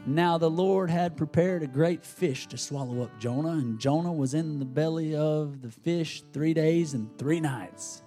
Now 0.06 0.40
the 0.40 0.50
Lord 0.50 0.90
had 0.90 1.16
prepared 1.16 1.62
a 1.62 1.68
great 1.68 2.04
fish 2.04 2.48
to 2.48 2.58
swallow 2.58 3.04
up 3.04 3.20
Jonah, 3.20 3.52
and 3.52 3.80
Jonah 3.80 4.12
was 4.12 4.34
in 4.34 4.58
the 4.58 4.66
belly 4.66 5.16
of 5.16 5.62
the 5.62 5.70
fish 5.70 6.24
three 6.34 6.56
days 6.56 6.96
and 6.96 7.16
three 7.20 7.40
nights. 7.40 8.02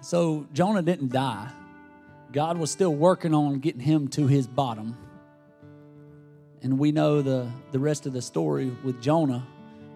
So 0.00 0.46
Jonah 0.52 0.82
didn't 0.82 1.10
die. 1.10 1.50
God 2.30 2.56
was 2.56 2.70
still 2.70 2.94
working 2.94 3.34
on 3.34 3.58
getting 3.58 3.80
him 3.80 4.06
to 4.08 4.28
his 4.28 4.46
bottom. 4.46 4.96
And 6.62 6.78
we 6.78 6.92
know 6.92 7.20
the, 7.20 7.50
the 7.72 7.80
rest 7.80 8.06
of 8.06 8.12
the 8.12 8.22
story 8.22 8.70
with 8.84 9.00
Jonah, 9.00 9.44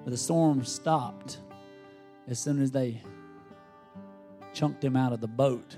but 0.04 0.11
the 0.11 0.16
storm 0.16 0.64
stopped 0.64 1.38
as 2.26 2.38
soon 2.38 2.61
as 2.61 2.73
they 2.73 3.00
chunked 4.54 4.83
him 4.83 4.97
out 4.97 5.12
of 5.12 5.21
the 5.21 5.28
boat. 5.28 5.76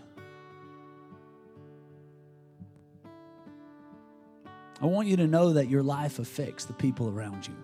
I 4.85 4.87
want 4.87 5.09
you 5.09 5.17
to 5.17 5.27
know 5.27 5.55
that 5.55 5.71
your 5.71 5.83
life 5.83 6.19
affects 6.19 6.67
the 6.67 6.75
people 6.75 7.09
around 7.09 7.49
you. 7.49 7.55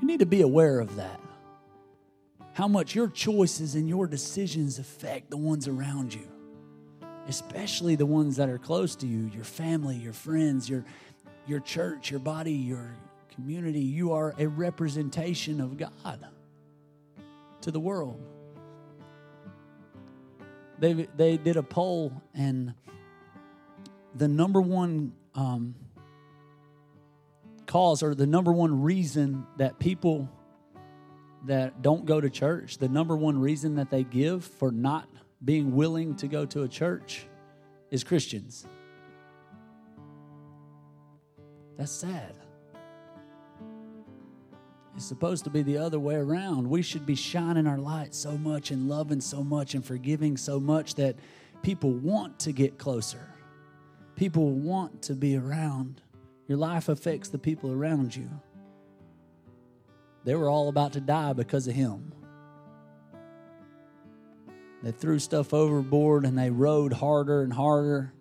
You 0.00 0.06
need 0.08 0.18
to 0.18 0.26
be 0.26 0.40
aware 0.40 0.80
of 0.80 0.96
that 0.96 1.20
how 2.52 2.66
much 2.66 2.96
your 2.96 3.06
choices 3.06 3.76
and 3.76 3.88
your 3.88 4.08
decisions 4.08 4.80
affect 4.80 5.30
the 5.30 5.36
ones 5.36 5.68
around 5.68 6.12
you, 6.12 6.26
especially 7.28 7.94
the 7.94 8.06
ones 8.06 8.34
that 8.36 8.48
are 8.48 8.58
close 8.58 8.96
to 8.96 9.06
you 9.06 9.30
your 9.32 9.44
family, 9.44 9.94
your 9.94 10.12
friends, 10.12 10.68
your, 10.68 10.84
your 11.46 11.60
church, 11.60 12.10
your 12.10 12.18
body, 12.18 12.52
your 12.52 12.96
community. 13.32 13.78
You 13.78 14.14
are 14.14 14.34
a 14.38 14.48
representation 14.48 15.60
of 15.60 15.76
God 15.76 16.26
to 17.60 17.70
the 17.70 17.78
world. 17.78 18.20
They, 20.80 21.06
they 21.16 21.36
did 21.36 21.56
a 21.56 21.62
poll, 21.62 22.20
and 22.34 22.74
the 24.16 24.26
number 24.26 24.60
one 24.60 25.12
um, 25.36 25.74
cause 27.66 28.02
or 28.02 28.14
the 28.14 28.26
number 28.26 28.52
one 28.52 28.82
reason 28.82 29.46
that 29.58 29.78
people 29.78 30.28
that 31.44 31.82
don't 31.82 32.06
go 32.06 32.20
to 32.20 32.28
church, 32.28 32.78
the 32.78 32.88
number 32.88 33.16
one 33.16 33.38
reason 33.38 33.76
that 33.76 33.90
they 33.90 34.02
give 34.02 34.44
for 34.44 34.72
not 34.72 35.08
being 35.44 35.76
willing 35.76 36.16
to 36.16 36.26
go 36.26 36.44
to 36.46 36.62
a 36.62 36.68
church 36.68 37.26
is 37.90 38.02
Christians. 38.02 38.66
That's 41.76 41.92
sad. 41.92 42.34
It's 44.96 45.04
supposed 45.04 45.44
to 45.44 45.50
be 45.50 45.62
the 45.62 45.76
other 45.76 46.00
way 46.00 46.14
around. 46.14 46.68
We 46.68 46.80
should 46.80 47.04
be 47.04 47.14
shining 47.14 47.66
our 47.66 47.76
light 47.76 48.14
so 48.14 48.38
much 48.38 48.70
and 48.70 48.88
loving 48.88 49.20
so 49.20 49.44
much 49.44 49.74
and 49.74 49.84
forgiving 49.84 50.38
so 50.38 50.58
much 50.58 50.94
that 50.94 51.16
people 51.62 51.92
want 51.92 52.38
to 52.40 52.52
get 52.52 52.78
closer. 52.78 53.35
People 54.16 54.50
want 54.50 55.02
to 55.02 55.14
be 55.14 55.36
around. 55.36 56.00
Your 56.48 56.58
life 56.58 56.88
affects 56.88 57.28
the 57.28 57.38
people 57.38 57.70
around 57.70 58.16
you. 58.16 58.28
They 60.24 60.34
were 60.34 60.48
all 60.48 60.68
about 60.68 60.94
to 60.94 61.00
die 61.00 61.34
because 61.34 61.68
of 61.68 61.74
him. 61.74 62.12
They 64.82 64.90
threw 64.90 65.18
stuff 65.18 65.52
overboard 65.52 66.24
and 66.24 66.36
they 66.36 66.50
rowed 66.50 66.92
harder 66.92 67.42
and 67.42 67.52
harder. 67.52 68.12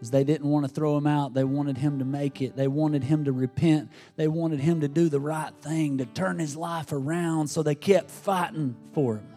is 0.00 0.10
they 0.10 0.24
didn't 0.24 0.48
want 0.48 0.66
to 0.66 0.72
throw 0.72 0.96
him 0.96 1.06
out. 1.06 1.34
They 1.34 1.44
wanted 1.44 1.76
him 1.76 1.98
to 1.98 2.04
make 2.04 2.40
it. 2.40 2.56
They 2.56 2.68
wanted 2.68 3.02
him 3.02 3.24
to 3.24 3.32
repent. 3.32 3.90
They 4.16 4.28
wanted 4.28 4.60
him 4.60 4.80
to 4.80 4.88
do 4.88 5.08
the 5.08 5.20
right 5.20 5.52
thing, 5.60 5.98
to 5.98 6.06
turn 6.06 6.38
his 6.38 6.56
life 6.56 6.92
around. 6.92 7.48
So 7.48 7.62
they 7.62 7.74
kept 7.74 8.10
fighting 8.10 8.76
for 8.92 9.16
him. 9.16 9.28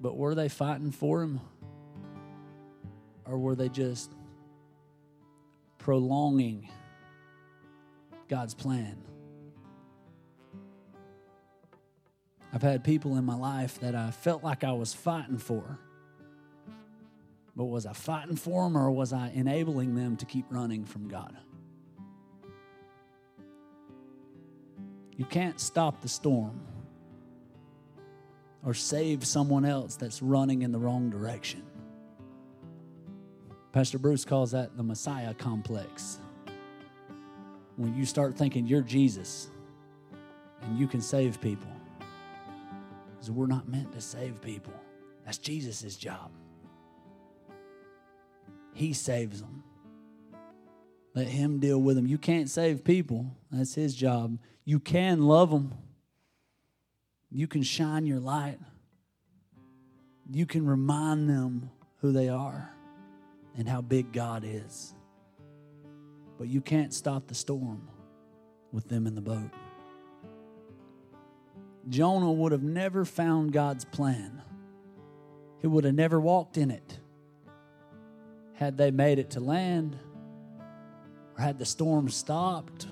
But 0.00 0.16
were 0.16 0.34
they 0.34 0.48
fighting 0.48 0.90
for 0.90 1.22
him? 1.22 1.40
Or 3.26 3.38
were 3.38 3.54
they 3.54 3.68
just 3.68 4.12
prolonging 5.78 6.68
God's 8.28 8.54
plan? 8.54 9.02
I've 12.52 12.62
had 12.62 12.84
people 12.84 13.16
in 13.16 13.24
my 13.24 13.34
life 13.34 13.80
that 13.80 13.94
I 13.94 14.10
felt 14.10 14.44
like 14.44 14.62
I 14.62 14.72
was 14.72 14.94
fighting 14.94 15.38
for 15.38 15.78
but 17.56 17.64
was 17.64 17.86
I 17.86 17.92
fighting 17.92 18.36
for 18.36 18.64
them 18.64 18.76
or 18.76 18.90
was 18.90 19.12
I 19.12 19.30
enabling 19.34 19.94
them 19.94 20.16
to 20.16 20.26
keep 20.26 20.46
running 20.50 20.84
from 20.84 21.08
God? 21.08 21.36
You 25.16 25.24
can't 25.24 25.60
stop 25.60 26.00
the 26.00 26.08
storm 26.08 26.60
or 28.64 28.74
save 28.74 29.24
someone 29.24 29.64
else 29.64 29.94
that's 29.94 30.20
running 30.20 30.62
in 30.62 30.72
the 30.72 30.78
wrong 30.78 31.10
direction. 31.10 31.62
Pastor 33.74 33.98
Bruce 33.98 34.24
calls 34.24 34.52
that 34.52 34.76
the 34.76 34.84
Messiah 34.84 35.34
complex. 35.34 36.20
When 37.74 37.92
you 37.96 38.06
start 38.06 38.36
thinking 38.36 38.68
you're 38.68 38.82
Jesus 38.82 39.48
and 40.62 40.78
you 40.78 40.86
can 40.86 41.00
save 41.00 41.40
people, 41.40 41.72
because 43.10 43.32
we're 43.32 43.48
not 43.48 43.68
meant 43.68 43.92
to 43.92 44.00
save 44.00 44.40
people, 44.40 44.72
that's 45.24 45.38
Jesus' 45.38 45.96
job. 45.96 46.30
He 48.74 48.92
saves 48.92 49.40
them. 49.40 49.64
Let 51.16 51.26
Him 51.26 51.58
deal 51.58 51.82
with 51.82 51.96
them. 51.96 52.06
You 52.06 52.16
can't 52.16 52.48
save 52.48 52.84
people, 52.84 53.26
that's 53.50 53.74
His 53.74 53.96
job. 53.96 54.38
You 54.64 54.78
can 54.78 55.22
love 55.26 55.50
them, 55.50 55.74
you 57.28 57.48
can 57.48 57.64
shine 57.64 58.06
your 58.06 58.20
light, 58.20 58.60
you 60.30 60.46
can 60.46 60.64
remind 60.64 61.28
them 61.28 61.70
who 62.02 62.12
they 62.12 62.28
are 62.28 62.73
and 63.56 63.68
how 63.68 63.80
big 63.80 64.12
God 64.12 64.44
is. 64.44 64.94
But 66.38 66.48
you 66.48 66.60
can't 66.60 66.92
stop 66.92 67.26
the 67.26 67.34
storm 67.34 67.88
with 68.72 68.88
them 68.88 69.06
in 69.06 69.14
the 69.14 69.20
boat. 69.20 69.50
Jonah 71.88 72.32
would 72.32 72.52
have 72.52 72.62
never 72.62 73.04
found 73.04 73.52
God's 73.52 73.84
plan. 73.84 74.42
He 75.60 75.66
would 75.66 75.84
have 75.84 75.94
never 75.94 76.20
walked 76.20 76.56
in 76.56 76.70
it 76.70 76.98
had 78.54 78.76
they 78.76 78.90
made 78.90 79.18
it 79.18 79.30
to 79.30 79.40
land 79.40 79.98
or 81.36 81.42
had 81.42 81.58
the 81.58 81.64
storm 81.64 82.08
stopped, 82.08 82.86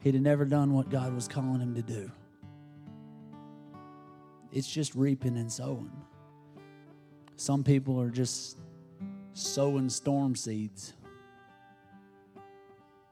he'd 0.00 0.14
have 0.14 0.22
never 0.22 0.44
done 0.44 0.72
what 0.72 0.90
God 0.90 1.14
was 1.14 1.28
calling 1.28 1.60
him 1.60 1.74
to 1.74 1.82
do. 1.82 2.10
It's 4.52 4.68
just 4.68 4.94
reaping 4.94 5.36
and 5.36 5.50
sowing. 5.50 5.92
Some 7.36 7.62
people 7.62 8.00
are 8.00 8.10
just 8.10 8.58
sowing 9.32 9.88
storm 9.88 10.34
seeds, 10.34 10.94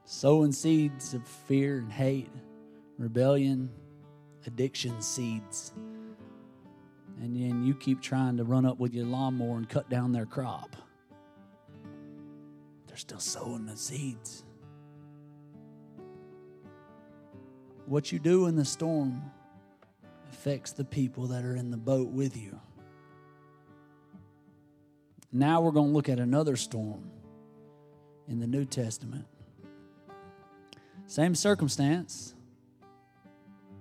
sowing 0.04 0.52
seeds 0.52 1.14
of 1.14 1.26
fear 1.26 1.78
and 1.78 1.92
hate, 1.92 2.30
rebellion, 2.98 3.70
addiction 4.46 5.00
seeds 5.00 5.72
and 7.20 7.36
then 7.36 7.64
you 7.64 7.74
keep 7.74 8.00
trying 8.00 8.36
to 8.36 8.44
run 8.44 8.66
up 8.66 8.78
with 8.78 8.94
your 8.94 9.06
lawnmower 9.06 9.56
and 9.56 9.68
cut 9.68 9.88
down 9.88 10.12
their 10.12 10.26
crop. 10.26 10.76
They're 12.86 12.96
still 12.96 13.18
sowing 13.18 13.66
the 13.66 13.76
seeds. 13.76 14.44
What 17.86 18.12
you 18.12 18.18
do 18.18 18.46
in 18.46 18.56
the 18.56 18.64
storm 18.64 19.22
affects 20.30 20.72
the 20.72 20.84
people 20.84 21.26
that 21.28 21.44
are 21.44 21.56
in 21.56 21.70
the 21.70 21.76
boat 21.76 22.08
with 22.08 22.36
you. 22.36 22.60
Now 25.36 25.60
we're 25.60 25.72
going 25.72 25.88
to 25.88 25.92
look 25.92 26.08
at 26.08 26.20
another 26.20 26.54
storm 26.54 27.10
in 28.28 28.38
the 28.38 28.46
New 28.46 28.64
Testament. 28.64 29.26
Same 31.06 31.34
circumstance, 31.34 32.34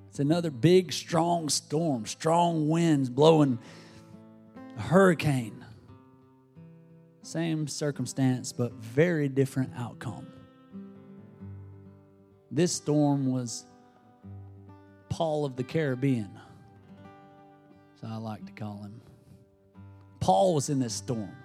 it's 0.10 0.20
another 0.20 0.50
big, 0.50 0.92
strong 0.92 1.50
storm, 1.50 2.06
strong 2.06 2.70
winds 2.70 3.10
blowing 3.10 3.60
a 4.78 4.82
hurricane. 4.82 5.63
Same 7.22 7.68
circumstance, 7.68 8.52
but 8.52 8.74
very 8.74 9.30
different 9.30 9.72
outcome. 9.78 10.28
This 12.52 12.74
storm 12.74 13.32
was 13.32 13.66
Paul 15.10 15.46
of 15.46 15.56
the 15.56 15.63
Caribbean. 15.63 16.30
So 18.02 18.08
I 18.08 18.18
like 18.18 18.46
to 18.46 18.52
call 18.52 18.84
him. 18.84 19.02
Paul 20.20 20.56
was 20.56 20.70
in 20.70 20.80
this 20.80 20.94
storm. 20.94 21.36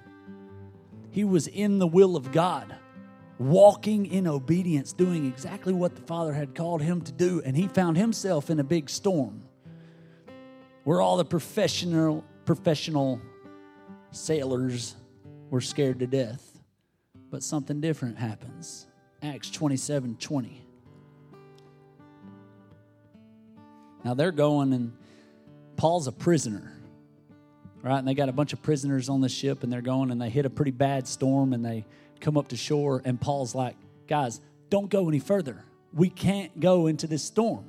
He 1.19 1.25
was 1.25 1.49
in 1.49 1.81
the 1.81 1.87
will 1.89 2.15
of 2.15 2.31
God 2.31 2.77
walking 3.41 4.07
in 4.07 4.29
obedience, 4.29 4.93
doing 4.93 5.27
exactly 5.27 5.73
what 5.73 5.97
the 5.97 6.03
Father 6.03 6.33
had 6.33 6.55
called 6.55 6.81
him 6.81 7.01
to 7.01 7.11
do, 7.11 7.43
and 7.45 7.57
he 7.57 7.67
found 7.67 7.97
himself 7.97 8.51
in 8.51 8.61
a 8.61 8.63
big 8.63 8.89
storm 8.89 9.43
where 10.85 11.01
all 11.01 11.17
the 11.17 11.25
professional 11.25 12.25
professional 12.45 13.21
sailors 14.13 14.95
were 15.51 15.61
scared 15.61 15.99
to 15.99 16.07
death. 16.07 16.61
But 17.33 17.43
something 17.43 17.81
different 17.81 18.17
happens. 18.17 18.87
Acts 19.21 19.51
27 19.51 20.19
20. 20.21 20.65
Now 24.05 24.15
they're 24.15 24.31
going, 24.31 24.73
and 24.73 24.97
Paul's 25.75 26.07
a 26.07 26.13
prisoner, 26.13 26.78
right? 27.83 27.99
And 27.99 28.07
they 28.07 28.15
got 28.15 28.29
a 28.29 28.33
bunch 28.33 28.53
of 28.53 28.63
prisoners 28.63 29.09
on 29.09 29.21
the 29.21 29.29
ship, 29.29 29.63
and 29.63 29.73
they're 29.73 29.81
going, 29.81 30.11
and 30.11 30.21
they 30.21 30.31
hit 30.31 30.47
a 30.47 30.51
pretty 30.51 30.71
bad 30.71 31.07
storm, 31.07 31.53
and 31.53 31.65
they 31.65 31.85
come 32.21 32.37
up 32.37 32.49
to 32.49 32.57
shore, 32.57 33.03
and 33.05 33.21
Paul's 33.21 33.55
like, 33.55 33.77
guys, 34.07 34.41
don't 34.71 34.91
go 34.91 35.09
any 35.09 35.19
further. 35.19 35.65
We 35.93 36.11
can't 36.11 36.59
go 36.61 36.87
into 36.87 37.07
this 37.07 37.23
storm. 37.23 37.65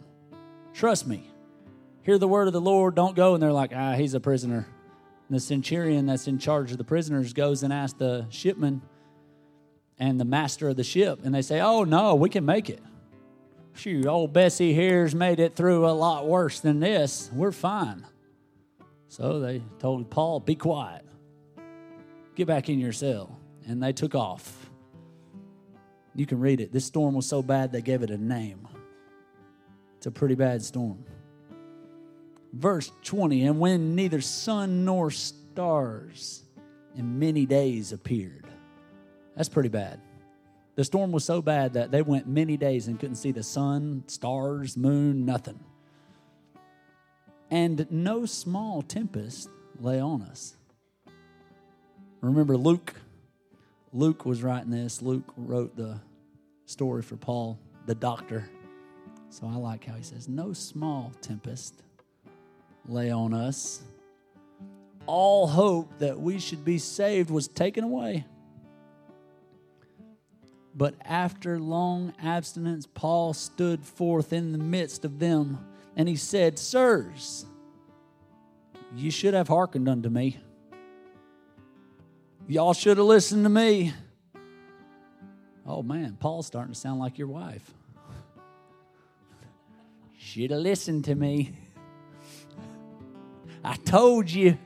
Trust 0.73 1.07
me. 1.07 1.29
Hear 2.03 2.17
the 2.17 2.27
word 2.27 2.47
of 2.47 2.53
the 2.53 2.61
Lord, 2.61 2.95
don't 2.95 3.15
go. 3.15 3.33
And 3.33 3.43
they're 3.43 3.51
like, 3.51 3.71
ah, 3.75 3.93
he's 3.93 4.13
a 4.13 4.19
prisoner. 4.19 4.67
And 5.27 5.35
the 5.35 5.39
centurion 5.39 6.07
that's 6.07 6.27
in 6.27 6.39
charge 6.39 6.71
of 6.71 6.77
the 6.77 6.83
prisoners 6.83 7.33
goes 7.33 7.63
and 7.63 7.71
asks 7.71 7.99
the 7.99 8.25
shipman 8.29 8.81
and 9.99 10.19
the 10.19 10.25
master 10.25 10.69
of 10.69 10.75
the 10.75 10.83
ship, 10.83 11.19
and 11.23 11.35
they 11.35 11.41
say, 11.41 11.59
oh, 11.59 11.83
no, 11.83 12.15
we 12.15 12.29
can 12.29 12.45
make 12.45 12.69
it. 12.69 12.81
Shoot, 13.73 14.05
old 14.05 14.33
Bessie 14.33 14.73
here's 14.73 15.13
made 15.13 15.39
it 15.39 15.55
through 15.55 15.85
a 15.85 15.91
lot 15.91 16.27
worse 16.27 16.59
than 16.59 16.79
this. 16.79 17.29
We're 17.33 17.51
fine. 17.51 18.05
So 19.09 19.39
they 19.39 19.61
told 19.79 20.09
Paul, 20.09 20.39
be 20.39 20.55
quiet. 20.55 21.03
Get 22.35 22.47
back 22.47 22.69
in 22.69 22.79
your 22.79 22.93
cell 22.93 23.37
and 23.67 23.83
they 23.83 23.91
took 23.91 24.15
off. 24.15 24.69
You 26.15 26.25
can 26.25 26.39
read 26.39 26.61
it. 26.61 26.71
This 26.71 26.85
storm 26.85 27.15
was 27.15 27.25
so 27.25 27.41
bad 27.41 27.71
they 27.71 27.81
gave 27.81 28.03
it 28.03 28.11
a 28.11 28.17
name. 28.17 28.67
It's 29.97 30.05
a 30.05 30.11
pretty 30.11 30.35
bad 30.35 30.61
storm. 30.61 31.03
Verse 32.53 32.91
20 33.03 33.45
And 33.45 33.59
when 33.59 33.95
neither 33.95 34.21
sun 34.21 34.85
nor 34.85 35.11
stars 35.11 36.43
in 36.95 37.19
many 37.19 37.45
days 37.45 37.91
appeared. 37.91 38.47
That's 39.35 39.49
pretty 39.49 39.69
bad. 39.69 39.99
The 40.75 40.83
storm 40.83 41.11
was 41.11 41.25
so 41.25 41.41
bad 41.41 41.73
that 41.73 41.91
they 41.91 42.01
went 42.03 42.27
many 42.27 42.57
days 42.57 42.87
and 42.87 42.99
couldn't 42.99 43.15
see 43.15 43.31
the 43.31 43.43
sun, 43.43 44.03
stars, 44.07 44.77
moon, 44.77 45.25
nothing. 45.25 45.59
And 47.51 47.88
no 47.89 48.25
small 48.25 48.81
tempest 48.81 49.49
lay 49.79 49.99
on 49.99 50.21
us. 50.21 50.55
Remember 52.21 52.57
Luke 52.57 52.95
Luke 53.91 54.25
was 54.25 54.43
writing 54.43 54.69
this. 54.69 55.01
Luke 55.01 55.33
wrote 55.35 55.75
the 55.75 55.99
story 56.65 57.01
for 57.01 57.15
Paul, 57.15 57.59
the 57.85 57.95
doctor. 57.95 58.49
So 59.29 59.47
I 59.47 59.55
like 59.55 59.85
how 59.85 59.95
he 59.95 60.03
says, 60.03 60.27
No 60.27 60.53
small 60.53 61.12
tempest 61.21 61.81
lay 62.88 63.09
on 63.09 63.33
us. 63.33 63.81
All 65.05 65.47
hope 65.47 65.97
that 65.99 66.19
we 66.19 66.39
should 66.39 66.63
be 66.63 66.77
saved 66.77 67.31
was 67.31 67.47
taken 67.47 67.83
away. 67.83 68.25
But 70.75 70.93
after 71.03 71.59
long 71.59 72.13
abstinence, 72.21 72.88
Paul 72.93 73.33
stood 73.33 73.83
forth 73.83 74.31
in 74.31 74.51
the 74.51 74.59
midst 74.59 75.03
of 75.03 75.19
them, 75.19 75.65
and 75.99 76.09
he 76.09 76.15
said, 76.15 76.57
Sirs, 76.57 77.45
you 78.95 79.12
should 79.12 79.35
have 79.35 79.47
hearkened 79.47 79.88
unto 79.88 80.09
me 80.09 80.39
Y'all 82.49 82.73
should 82.73 82.97
have 82.97 83.05
listened 83.05 83.45
to 83.45 83.49
me. 83.49 83.93
Oh 85.67 85.83
man, 85.83 86.17
Paul's 86.19 86.47
starting 86.47 86.73
to 86.73 86.79
sound 86.79 86.99
like 86.99 87.19
your 87.19 87.27
wife. 87.27 87.75
Should 90.17 90.49
have 90.49 90.62
listened 90.62 91.05
to 91.05 91.13
me. 91.13 91.55
I 93.63 93.75
told 93.75 94.31
you. 94.31 94.57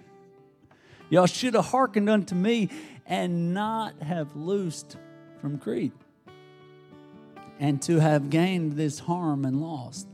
Y'all 1.09 1.25
should 1.25 1.55
have 1.55 1.65
hearkened 1.65 2.09
unto 2.09 2.35
me 2.35 2.69
and 3.05 3.53
not 3.53 4.01
have 4.01 4.33
loosed 4.33 4.95
from 5.41 5.59
Crete, 5.59 5.91
and 7.59 7.81
to 7.81 7.99
have 7.99 8.29
gained 8.29 8.73
this 8.73 8.99
harm 8.99 9.43
and 9.43 9.59
lost. 9.59 10.07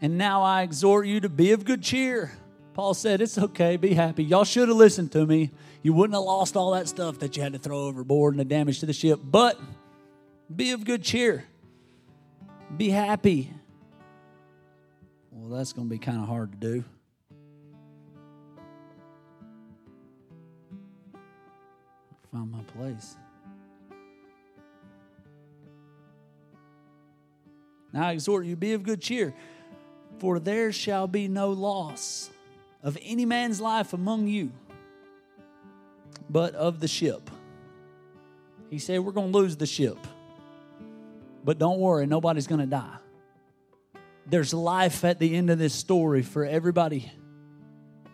And 0.00 0.18
now 0.18 0.42
I 0.42 0.62
exhort 0.62 1.06
you 1.06 1.20
to 1.20 1.28
be 1.28 1.52
of 1.52 1.64
good 1.64 1.82
cheer. 1.82 2.32
Paul 2.74 2.94
said, 2.94 3.20
It's 3.20 3.38
okay, 3.38 3.76
be 3.76 3.94
happy. 3.94 4.24
Y'all 4.24 4.44
should 4.44 4.68
have 4.68 4.76
listened 4.76 5.12
to 5.12 5.24
me. 5.24 5.52
You 5.82 5.92
wouldn't 5.92 6.14
have 6.14 6.24
lost 6.24 6.56
all 6.56 6.72
that 6.72 6.88
stuff 6.88 7.20
that 7.20 7.36
you 7.36 7.42
had 7.42 7.52
to 7.52 7.58
throw 7.58 7.78
overboard 7.84 8.34
and 8.34 8.40
the 8.40 8.44
damage 8.44 8.80
to 8.80 8.86
the 8.86 8.92
ship. 8.92 9.20
But 9.22 9.58
be 10.54 10.72
of 10.72 10.84
good 10.84 11.02
cheer. 11.02 11.44
Be 12.76 12.90
happy. 12.90 13.52
Well, 15.30 15.56
that's 15.56 15.72
going 15.72 15.88
to 15.88 15.90
be 15.90 15.98
kind 15.98 16.20
of 16.20 16.26
hard 16.26 16.52
to 16.52 16.58
do. 16.58 16.84
Find 22.32 22.50
my 22.50 22.62
place. 22.62 23.16
Now 27.92 28.08
I 28.08 28.12
exhort 28.12 28.44
you, 28.44 28.56
be 28.56 28.72
of 28.72 28.82
good 28.82 29.00
cheer, 29.00 29.32
for 30.24 30.38
there 30.38 30.72
shall 30.72 31.06
be 31.06 31.28
no 31.28 31.50
loss 31.50 32.30
of 32.82 32.96
any 33.02 33.26
man's 33.26 33.60
life 33.60 33.92
among 33.92 34.26
you, 34.26 34.50
but 36.30 36.54
of 36.54 36.80
the 36.80 36.88
ship. 36.88 37.28
He 38.70 38.78
said, 38.78 39.00
We're 39.00 39.12
going 39.12 39.32
to 39.32 39.38
lose 39.38 39.54
the 39.58 39.66
ship. 39.66 39.98
But 41.44 41.58
don't 41.58 41.78
worry, 41.78 42.06
nobody's 42.06 42.46
going 42.46 42.62
to 42.62 42.66
die. 42.66 42.96
There's 44.24 44.54
life 44.54 45.04
at 45.04 45.18
the 45.18 45.36
end 45.36 45.50
of 45.50 45.58
this 45.58 45.74
story 45.74 46.22
for 46.22 46.46
everybody, 46.46 47.12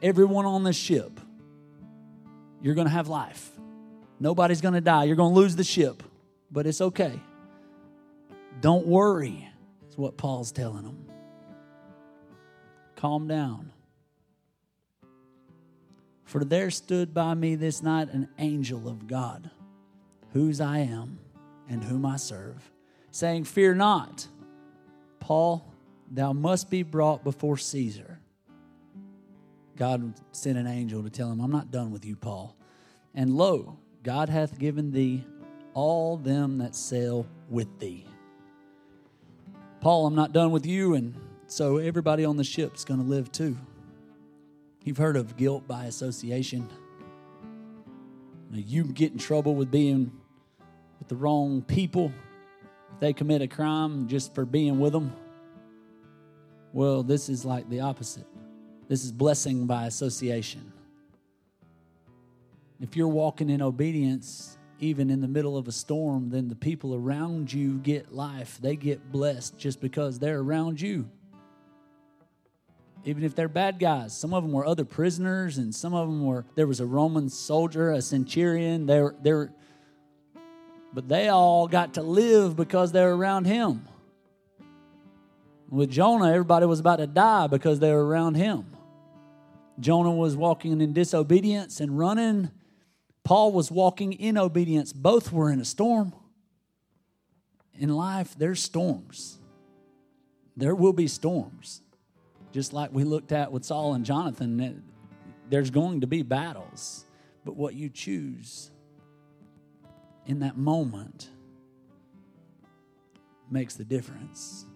everyone 0.02 0.46
on 0.46 0.64
this 0.64 0.74
ship. 0.74 1.20
You're 2.60 2.74
going 2.74 2.88
to 2.88 2.92
have 2.92 3.06
life. 3.06 3.52
Nobody's 4.18 4.60
going 4.60 4.74
to 4.74 4.80
die. 4.80 5.04
You're 5.04 5.14
going 5.14 5.32
to 5.32 5.40
lose 5.40 5.54
the 5.54 5.62
ship, 5.62 6.02
but 6.50 6.66
it's 6.66 6.80
okay. 6.80 7.20
Don't 8.60 8.88
worry, 8.88 9.48
is 9.88 9.96
what 9.96 10.16
Paul's 10.16 10.50
telling 10.50 10.82
them. 10.82 11.09
Calm 13.00 13.26
down. 13.26 13.72
For 16.24 16.44
there 16.44 16.70
stood 16.70 17.14
by 17.14 17.32
me 17.32 17.54
this 17.54 17.82
night 17.82 18.12
an 18.12 18.28
angel 18.38 18.86
of 18.86 19.06
God, 19.06 19.50
whose 20.34 20.60
I 20.60 20.80
am 20.80 21.18
and 21.66 21.82
whom 21.82 22.04
I 22.04 22.18
serve, 22.18 22.70
saying, 23.10 23.44
Fear 23.44 23.76
not, 23.76 24.28
Paul, 25.18 25.66
thou 26.10 26.34
must 26.34 26.68
be 26.68 26.82
brought 26.82 27.24
before 27.24 27.56
Caesar. 27.56 28.18
God 29.76 30.12
sent 30.32 30.58
an 30.58 30.66
angel 30.66 31.02
to 31.02 31.08
tell 31.08 31.32
him, 31.32 31.40
I'm 31.40 31.50
not 31.50 31.70
done 31.70 31.92
with 31.92 32.04
you, 32.04 32.16
Paul. 32.16 32.54
And 33.14 33.34
lo, 33.34 33.78
God 34.02 34.28
hath 34.28 34.58
given 34.58 34.92
thee 34.92 35.24
all 35.72 36.18
them 36.18 36.58
that 36.58 36.74
sail 36.74 37.26
with 37.48 37.78
thee. 37.78 38.04
Paul, 39.80 40.06
I'm 40.06 40.14
not 40.14 40.34
done 40.34 40.50
with 40.50 40.66
you, 40.66 40.92
and 40.92 41.14
so 41.50 41.78
everybody 41.78 42.24
on 42.24 42.36
the 42.36 42.44
ship's 42.44 42.84
going 42.84 43.00
to 43.00 43.06
live 43.06 43.32
too. 43.32 43.58
You've 44.84 44.98
heard 44.98 45.16
of 45.16 45.36
guilt 45.36 45.66
by 45.66 45.86
association. 45.86 46.68
You 48.52 48.84
get 48.84 49.10
in 49.10 49.18
trouble 49.18 49.56
with 49.56 49.68
being 49.68 50.12
with 51.00 51.08
the 51.08 51.16
wrong 51.16 51.62
people 51.62 52.12
if 52.92 53.00
they 53.00 53.12
commit 53.12 53.42
a 53.42 53.48
crime 53.48 54.06
just 54.06 54.32
for 54.32 54.44
being 54.44 54.78
with 54.78 54.92
them. 54.92 55.12
Well, 56.72 57.02
this 57.02 57.28
is 57.28 57.44
like 57.44 57.68
the 57.68 57.80
opposite. 57.80 58.26
This 58.86 59.04
is 59.04 59.10
blessing 59.10 59.66
by 59.66 59.86
association. 59.86 60.72
If 62.80 62.96
you're 62.96 63.08
walking 63.08 63.50
in 63.50 63.60
obedience, 63.60 64.56
even 64.78 65.10
in 65.10 65.20
the 65.20 65.28
middle 65.28 65.56
of 65.56 65.66
a 65.66 65.72
storm, 65.72 66.30
then 66.30 66.46
the 66.46 66.54
people 66.54 66.94
around 66.94 67.52
you 67.52 67.78
get 67.78 68.14
life. 68.14 68.58
They 68.62 68.76
get 68.76 69.10
blessed 69.10 69.58
just 69.58 69.80
because 69.80 70.20
they're 70.20 70.38
around 70.38 70.80
you 70.80 71.10
even 73.04 73.24
if 73.24 73.34
they're 73.34 73.48
bad 73.48 73.78
guys. 73.78 74.16
Some 74.16 74.34
of 74.34 74.42
them 74.42 74.52
were 74.52 74.66
other 74.66 74.84
prisoners, 74.84 75.58
and 75.58 75.74
some 75.74 75.94
of 75.94 76.08
them 76.08 76.24
were. 76.24 76.44
There 76.54 76.66
was 76.66 76.80
a 76.80 76.86
Roman 76.86 77.28
soldier, 77.28 77.90
a 77.92 78.02
centurion. 78.02 78.86
They 78.86 79.00
were, 79.00 79.14
they 79.22 79.32
were, 79.32 79.52
but 80.92 81.08
they 81.08 81.28
all 81.28 81.66
got 81.66 81.94
to 81.94 82.02
live 82.02 82.56
because 82.56 82.92
they 82.92 83.02
were 83.02 83.16
around 83.16 83.46
him. 83.46 83.86
With 85.68 85.90
Jonah, 85.90 86.30
everybody 86.30 86.66
was 86.66 86.80
about 86.80 86.96
to 86.96 87.06
die 87.06 87.46
because 87.46 87.78
they 87.78 87.92
were 87.92 88.04
around 88.04 88.34
him. 88.34 88.66
Jonah 89.78 90.10
was 90.10 90.36
walking 90.36 90.80
in 90.80 90.92
disobedience 90.92 91.80
and 91.80 91.96
running. 91.96 92.50
Paul 93.24 93.52
was 93.52 93.70
walking 93.70 94.12
in 94.12 94.36
obedience. 94.36 94.92
Both 94.92 95.32
were 95.32 95.50
in 95.50 95.60
a 95.60 95.64
storm. 95.64 96.12
In 97.78 97.88
life, 97.88 98.34
there's 98.36 98.60
storms. 98.60 99.38
There 100.56 100.74
will 100.74 100.92
be 100.92 101.06
storms 101.06 101.80
just 102.52 102.72
like 102.72 102.92
we 102.92 103.04
looked 103.04 103.32
at 103.32 103.52
with 103.52 103.64
Saul 103.64 103.94
and 103.94 104.04
Jonathan, 104.04 104.82
there's 105.48 105.70
going 105.70 106.00
to 106.00 106.06
be 106.06 106.22
battles. 106.22 107.04
But 107.44 107.56
what 107.56 107.74
you 107.74 107.88
choose 107.88 108.70
in 110.26 110.40
that 110.40 110.56
moment 110.56 111.30
makes 113.50 113.74
the 113.74 113.84
difference. 113.84 114.66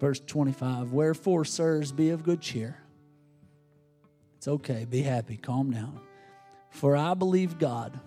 Verse 0.00 0.20
25 0.20 0.92
Wherefore, 0.92 1.44
sirs, 1.44 1.92
be 1.92 2.10
of 2.10 2.22
good 2.22 2.40
cheer. 2.40 2.78
It's 4.38 4.48
okay, 4.48 4.86
be 4.86 5.02
happy, 5.02 5.36
calm 5.36 5.70
down. 5.70 6.00
For 6.70 6.96
I 6.96 7.14
believe 7.14 7.58
God 7.58 7.98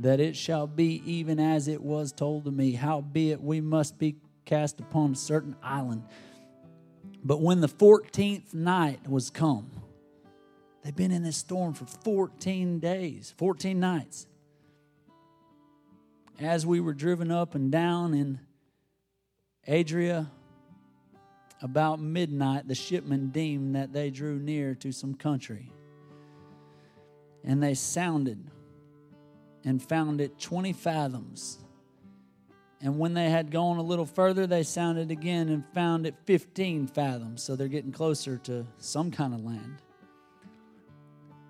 that 0.00 0.20
it 0.20 0.36
shall 0.36 0.66
be 0.66 1.02
even 1.04 1.40
as 1.40 1.66
it 1.66 1.82
was 1.82 2.12
told 2.12 2.44
to 2.44 2.50
me. 2.50 2.72
Howbeit, 2.72 3.42
we 3.42 3.60
must 3.60 3.98
be 3.98 4.16
cast 4.48 4.80
upon 4.80 5.12
a 5.12 5.16
certain 5.16 5.54
island. 5.62 6.02
But 7.22 7.42
when 7.42 7.60
the 7.60 7.68
14th 7.68 8.54
night 8.54 9.06
was 9.06 9.28
come, 9.28 9.70
they've 10.82 10.96
been 10.96 11.12
in 11.12 11.22
this 11.22 11.36
storm 11.36 11.74
for 11.74 11.84
14 11.84 12.78
days, 12.78 13.34
14 13.36 13.78
nights. 13.78 14.26
As 16.40 16.64
we 16.64 16.80
were 16.80 16.94
driven 16.94 17.30
up 17.30 17.54
and 17.54 17.70
down 17.70 18.14
in 18.14 18.40
Adria, 19.68 20.30
about 21.60 22.00
midnight, 22.00 22.68
the 22.68 22.74
shipmen 22.74 23.28
deemed 23.28 23.74
that 23.74 23.92
they 23.92 24.10
drew 24.10 24.38
near 24.38 24.74
to 24.76 24.92
some 24.92 25.14
country. 25.14 25.72
And 27.44 27.62
they 27.62 27.74
sounded 27.74 28.50
and 29.64 29.82
found 29.82 30.20
it 30.20 30.38
20 30.38 30.72
fathoms 30.72 31.58
and 32.80 32.98
when 32.98 33.14
they 33.14 33.28
had 33.28 33.50
gone 33.50 33.78
a 33.78 33.82
little 33.82 34.06
further, 34.06 34.46
they 34.46 34.62
sounded 34.62 35.10
again 35.10 35.48
and 35.48 35.64
found 35.74 36.06
it 36.06 36.14
15 36.26 36.86
fathoms. 36.86 37.42
So 37.42 37.56
they're 37.56 37.66
getting 37.68 37.92
closer 37.92 38.38
to 38.44 38.66
some 38.78 39.10
kind 39.10 39.34
of 39.34 39.44
land. 39.44 39.82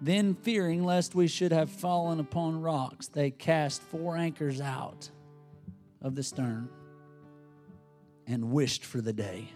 Then, 0.01 0.35
fearing 0.35 0.85
lest 0.85 1.15
we 1.15 1.27
should 1.27 1.53
have 1.53 1.69
fallen 1.71 2.21
upon 2.21 2.63
rocks, 2.63 3.09
they 3.09 3.31
cast 3.31 3.83
four 3.83 4.17
anchors 4.17 4.61
out 4.61 5.11
of 6.01 6.15
the 6.15 6.23
stern 6.23 6.69
and 8.27 8.53
wished 8.53 8.85
for 8.85 9.01
the 9.01 9.13
day. 9.13 9.49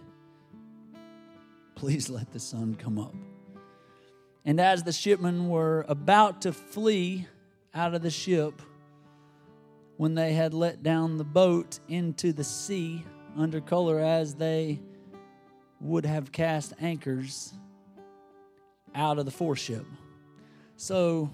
Please 1.77 2.11
let 2.11 2.33
the 2.33 2.41
sun 2.41 2.75
come 2.75 2.99
up. 2.99 3.15
And 4.45 4.61
as 4.61 4.83
the 4.83 4.93
shipmen 4.93 5.49
were 5.49 5.85
about 5.89 6.43
to 6.43 6.53
flee 6.53 7.29
out 7.73 7.95
of 7.95 8.03
the 8.03 8.11
ship, 8.11 8.61
when 10.03 10.17
they 10.17 10.33
had 10.33 10.53
let 10.53 10.83
down 10.83 11.17
the 11.17 11.23
boat 11.23 11.79
into 11.87 12.33
the 12.33 12.43
sea 12.43 13.05
under 13.37 13.61
color 13.61 14.01
as 14.01 14.35
they 14.35 14.81
would 15.81 16.05
have 16.05 16.33
cast 16.33 16.73
anchors 16.81 17.53
out 18.97 19.21
of 19.21 19.27
the 19.27 19.31
foreship. 19.31 19.87
So, 20.77 21.31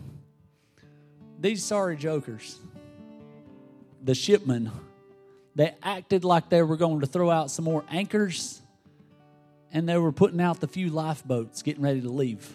these 1.41 1.65
sorry 1.65 1.97
jokers, 1.97 2.59
the 4.05 4.15
shipmen, 4.15 4.71
they 5.55 5.75
acted 5.83 6.23
like 6.23 6.51
they 6.51 6.63
were 6.63 6.77
going 6.77 7.01
to 7.01 7.07
throw 7.07 7.31
out 7.31 7.51
some 7.51 7.65
more 7.65 7.87
anchors 7.91 8.61
and 9.73 9.89
they 9.89 9.97
were 9.97 10.13
putting 10.13 10.43
out 10.43 10.61
the 10.61 10.69
few 10.69 10.91
lifeboats 10.91 11.63
getting 11.63 11.83
ready 11.83 12.03
to 12.03 12.11
leave. 12.11 12.55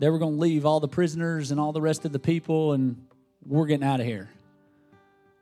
They 0.00 0.10
were 0.10 0.18
going 0.18 0.34
to 0.34 0.40
leave 0.40 0.66
all 0.66 0.80
the 0.80 0.88
prisoners 0.88 1.52
and 1.52 1.60
all 1.60 1.70
the 1.70 1.80
rest 1.80 2.04
of 2.04 2.10
the 2.10 2.18
people, 2.18 2.72
and 2.72 3.06
we're 3.46 3.66
getting 3.66 3.86
out 3.86 4.00
of 4.00 4.06
here. 4.06 4.28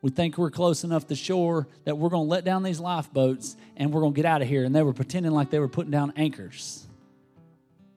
We 0.05 0.11
think 0.11 0.37
we're 0.37 0.51
close 0.51 0.85
enough 0.85 1.07
to 1.07 1.15
shore 1.17 1.67
that 1.85 1.97
we're 1.97 2.11
going 2.11 2.27
to 2.27 2.31
let 2.31 2.45
down 2.45 2.63
these 2.63 2.79
lifeboats 2.79 3.57
and 3.75 3.91
we're 3.91 4.03
going 4.03 4.13
to 4.13 4.17
get 4.17 4.27
out 4.27 4.43
of 4.43 4.49
here. 4.49 4.63
And 4.65 4.77
they 4.77 4.83
were 4.83 4.93
pretending 4.93 5.33
like 5.33 5.49
they 5.49 5.59
were 5.59 5.67
putting 5.67 5.91
down 5.91 6.13
anchors. 6.15 6.87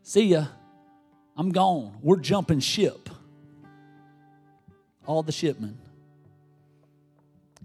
See 0.04 0.28
ya. 0.28 0.46
I'm 1.36 1.52
gone. 1.52 1.98
We're 2.02 2.16
jumping 2.16 2.62
ship. 2.62 3.10
All 5.06 5.22
the 5.22 5.34
shipmen. 5.34 5.78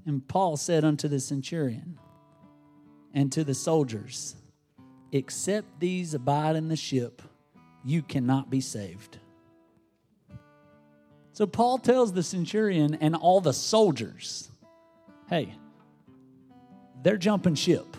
And 0.06 0.26
Paul 0.26 0.56
said 0.56 0.84
unto 0.84 1.06
the 1.06 1.20
centurion 1.20 1.96
and 3.14 3.30
to 3.30 3.44
the 3.44 3.54
soldiers 3.54 4.34
except 5.12 5.78
these 5.78 6.14
abide 6.14 6.56
in 6.56 6.66
the 6.66 6.74
ship, 6.74 7.22
you 7.84 8.02
cannot 8.02 8.50
be 8.50 8.60
saved. 8.60 9.18
So 11.32 11.46
Paul 11.46 11.78
tells 11.78 12.12
the 12.12 12.22
centurion 12.22 12.98
and 13.00 13.16
all 13.16 13.40
the 13.40 13.52
soldiers, 13.52 14.50
hey, 15.28 15.54
they're 17.02 17.16
jumping 17.16 17.54
ship. 17.54 17.96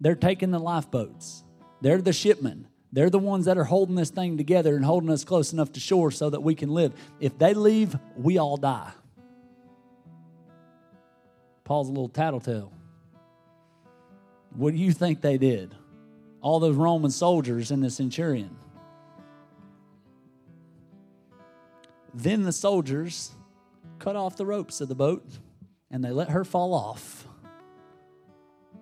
They're 0.00 0.14
taking 0.14 0.50
the 0.50 0.58
lifeboats. 0.58 1.44
They're 1.80 2.00
the 2.00 2.12
shipmen. 2.12 2.66
They're 2.92 3.10
the 3.10 3.18
ones 3.18 3.44
that 3.44 3.58
are 3.58 3.64
holding 3.64 3.94
this 3.94 4.10
thing 4.10 4.38
together 4.38 4.74
and 4.74 4.84
holding 4.84 5.10
us 5.10 5.24
close 5.24 5.52
enough 5.52 5.72
to 5.72 5.80
shore 5.80 6.10
so 6.10 6.30
that 6.30 6.40
we 6.40 6.54
can 6.54 6.70
live. 6.70 6.94
If 7.20 7.36
they 7.38 7.52
leave, 7.52 7.96
we 8.16 8.38
all 8.38 8.56
die. 8.56 8.92
Paul's 11.64 11.88
a 11.88 11.92
little 11.92 12.08
tattletale. 12.08 12.72
What 14.54 14.72
do 14.72 14.78
you 14.78 14.92
think 14.92 15.20
they 15.20 15.36
did? 15.36 15.74
All 16.40 16.60
those 16.60 16.76
Roman 16.76 17.10
soldiers 17.10 17.70
and 17.70 17.82
the 17.82 17.90
centurion. 17.90 18.56
Then 22.16 22.44
the 22.44 22.52
soldiers 22.52 23.32
cut 23.98 24.16
off 24.16 24.36
the 24.36 24.46
ropes 24.46 24.80
of 24.80 24.88
the 24.88 24.94
boat 24.94 25.22
and 25.90 26.02
they 26.02 26.10
let 26.10 26.30
her 26.30 26.44
fall 26.44 26.72
off. 26.72 27.28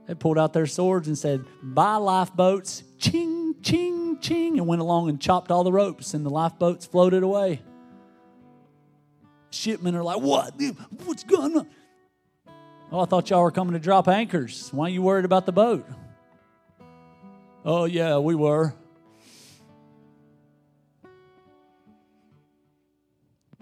They 0.06 0.14
pulled 0.14 0.38
out 0.38 0.52
their 0.52 0.66
swords 0.66 1.08
and 1.08 1.18
said, 1.18 1.44
Bye 1.60 1.96
lifeboats, 1.96 2.84
ching, 2.98 3.56
ching, 3.60 4.20
ching, 4.20 4.58
and 4.58 4.68
went 4.68 4.82
along 4.82 5.08
and 5.08 5.20
chopped 5.20 5.50
all 5.50 5.64
the 5.64 5.72
ropes, 5.72 6.14
and 6.14 6.24
the 6.24 6.30
lifeboats 6.30 6.86
floated 6.86 7.24
away. 7.24 7.60
Shipmen 9.50 9.96
are 9.96 10.04
like, 10.04 10.20
What? 10.20 10.54
What's 11.04 11.24
going 11.24 11.56
on? 11.56 11.66
Oh, 12.92 13.00
I 13.00 13.06
thought 13.06 13.30
y'all 13.30 13.42
were 13.42 13.50
coming 13.50 13.72
to 13.72 13.80
drop 13.80 14.06
anchors. 14.06 14.68
Why 14.72 14.86
are 14.86 14.90
you 14.90 15.02
worried 15.02 15.24
about 15.24 15.44
the 15.46 15.52
boat? 15.52 15.84
Oh, 17.64 17.86
yeah, 17.86 18.18
we 18.18 18.36
were. 18.36 18.74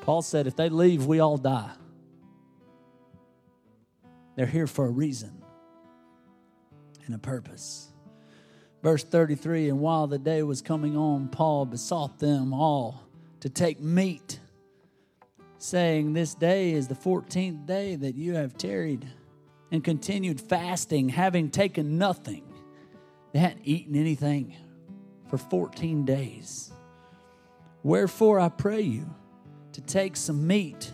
Paul 0.03 0.21
said, 0.21 0.49
if 0.49 0.57
they 0.57 0.69
leave, 0.69 1.07
we 1.07 1.21
all 1.21 1.37
die. 1.39 1.71
They're 4.35 4.47
here 4.47 4.67
for 4.67 4.85
a 4.85 4.91
reason 4.91 5.43
and 7.07 7.15
a 7.15 7.19
purpose. 7.19 7.89
Verse 8.83 9.05
33 9.05 9.69
And 9.69 9.79
while 9.79 10.09
the 10.09 10.19
day 10.19 10.43
was 10.43 10.61
coming 10.61 10.97
on, 10.97 11.29
Paul 11.29 11.67
besought 11.67 12.19
them 12.19 12.53
all 12.53 13.05
to 13.41 13.49
take 13.49 13.81
meat, 13.81 14.41
saying, 15.59 16.15
This 16.15 16.35
day 16.35 16.73
is 16.73 16.89
the 16.89 16.97
14th 16.97 17.65
day 17.65 17.95
that 17.95 18.17
you 18.17 18.35
have 18.35 18.59
tarried 18.59 19.07
and 19.71 19.85
continued 19.85 20.41
fasting, 20.41 21.11
having 21.11 21.49
taken 21.49 21.97
nothing. 21.97 22.43
They 23.33 23.39
hadn't 23.39 23.63
eaten 23.65 23.95
anything 23.95 24.57
for 25.29 25.39
14 25.39 26.05
days. 26.05 26.73
Wherefore 27.85 28.41
I 28.41 28.49
pray 28.49 28.81
you 28.81 29.15
to 29.73 29.81
take 29.81 30.17
some 30.17 30.47
meat, 30.47 30.91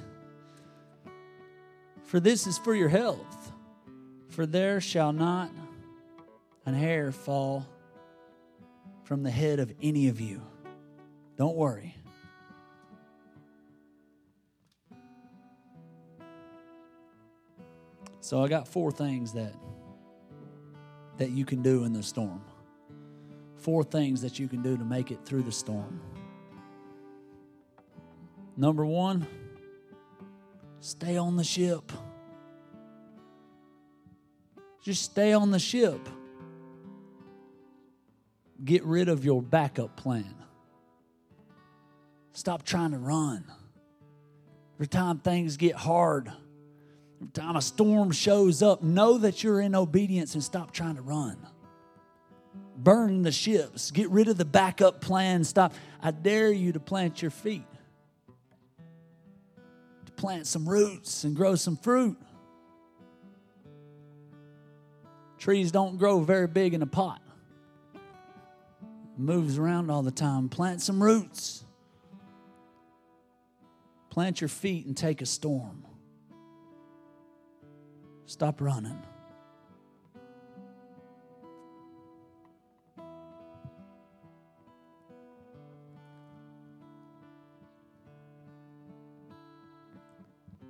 for 2.05 2.21
this 2.21 2.47
is 2.47 2.59
for 2.59 2.75
your 2.75 2.89
health. 2.89 3.53
For 4.29 4.47
there 4.47 4.81
shall 4.81 5.13
not 5.13 5.51
an 6.65 6.75
hair 6.75 7.11
fall 7.11 7.67
from 9.03 9.23
the 9.23 9.31
head 9.31 9.59
of 9.59 9.73
any 9.83 10.09
of 10.09 10.21
you. 10.21 10.43
Don't 11.37 11.57
worry. 11.57 11.97
So 18.21 18.45
I 18.45 18.49
got 18.49 18.69
four 18.69 18.93
things 18.93 19.33
that 19.33 19.55
that 21.17 21.31
you 21.31 21.45
can 21.45 21.63
do 21.63 21.85
in 21.85 21.93
the 21.93 22.03
storm. 22.03 22.43
Four 23.57 23.83
things 23.83 24.23
that 24.23 24.39
you 24.39 24.47
can 24.47 24.63
do 24.63 24.77
to 24.77 24.85
make 24.85 25.11
it 25.11 25.25
through 25.25 25.43
the 25.43 25.53
storm. 25.53 26.01
Number 28.59 28.85
1, 28.85 29.27
stay 30.81 31.17
on 31.17 31.37
the 31.37 31.45
ship. 31.45 31.93
Just 34.83 35.03
stay 35.03 35.33
on 35.33 35.51
the 35.51 35.59
ship. 35.59 36.09
Get 38.63 38.85
rid 38.85 39.09
of 39.09 39.25
your 39.25 39.41
backup 39.41 39.97
plan. 39.97 40.35
Stop 42.33 42.65
trying 42.65 42.91
to 42.91 42.99
run. 42.99 43.45
Every 44.75 44.89
time 44.89 45.19
things 45.19 45.57
get 45.57 45.77
hard, 45.77 46.31
Every 47.21 47.33
time 47.33 47.57
a 47.57 47.63
storm 47.63 48.13
shows 48.13 48.63
up, 48.63 48.83
know 48.83 49.19
that 49.19 49.43
you're 49.43 49.61
in 49.61 49.75
obedience 49.75 50.35
and 50.35 50.45
stop 50.45 50.71
trying 50.71 50.95
to 50.95 51.03
run. 51.03 51.37
Burn 52.77 53.23
the 53.23 53.33
ships. 53.33 53.91
Get 53.91 54.09
rid 54.11 54.29
of 54.29 54.37
the 54.37 54.45
backup 54.45 55.01
plan. 55.01 55.43
Stop. 55.43 55.75
I 56.01 56.13
dare 56.13 56.53
you 56.53 56.73
to 56.73 56.81
plant 56.81 57.21
your 57.21 57.33
feet, 57.33 57.67
plant 60.19 60.47
some 60.47 60.69
roots 60.69 61.25
and 61.25 61.35
grow 61.35 61.55
some 61.55 61.77
fruit. 61.77 62.19
Trees 65.39 65.73
don't 65.73 65.97
grow 65.97 66.21
very 66.21 66.49
big 66.49 66.75
in 66.75 66.83
a 66.83 66.87
pot. 66.87 67.23
Moves 69.17 69.59
around 69.59 69.91
all 69.91 70.03
the 70.03 70.11
time. 70.11 70.49
Plant 70.49 70.83
some 70.83 71.03
roots. 71.03 71.65
Plant 74.11 74.41
your 74.41 74.49
feet 74.49 74.85
and 74.87 74.97
take 74.97 75.23
a 75.23 75.27
storm. 75.27 75.85
Stop 78.27 78.61
running. 78.61 79.01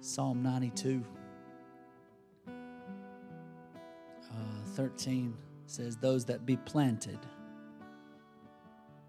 Psalm 0.09 0.43
92, 0.43 1.05
uh, 2.49 2.53
13 4.69 5.37
says, 5.67 5.99
Those 5.99 6.25
that 6.25 6.47
be 6.47 6.57
planted, 6.57 7.19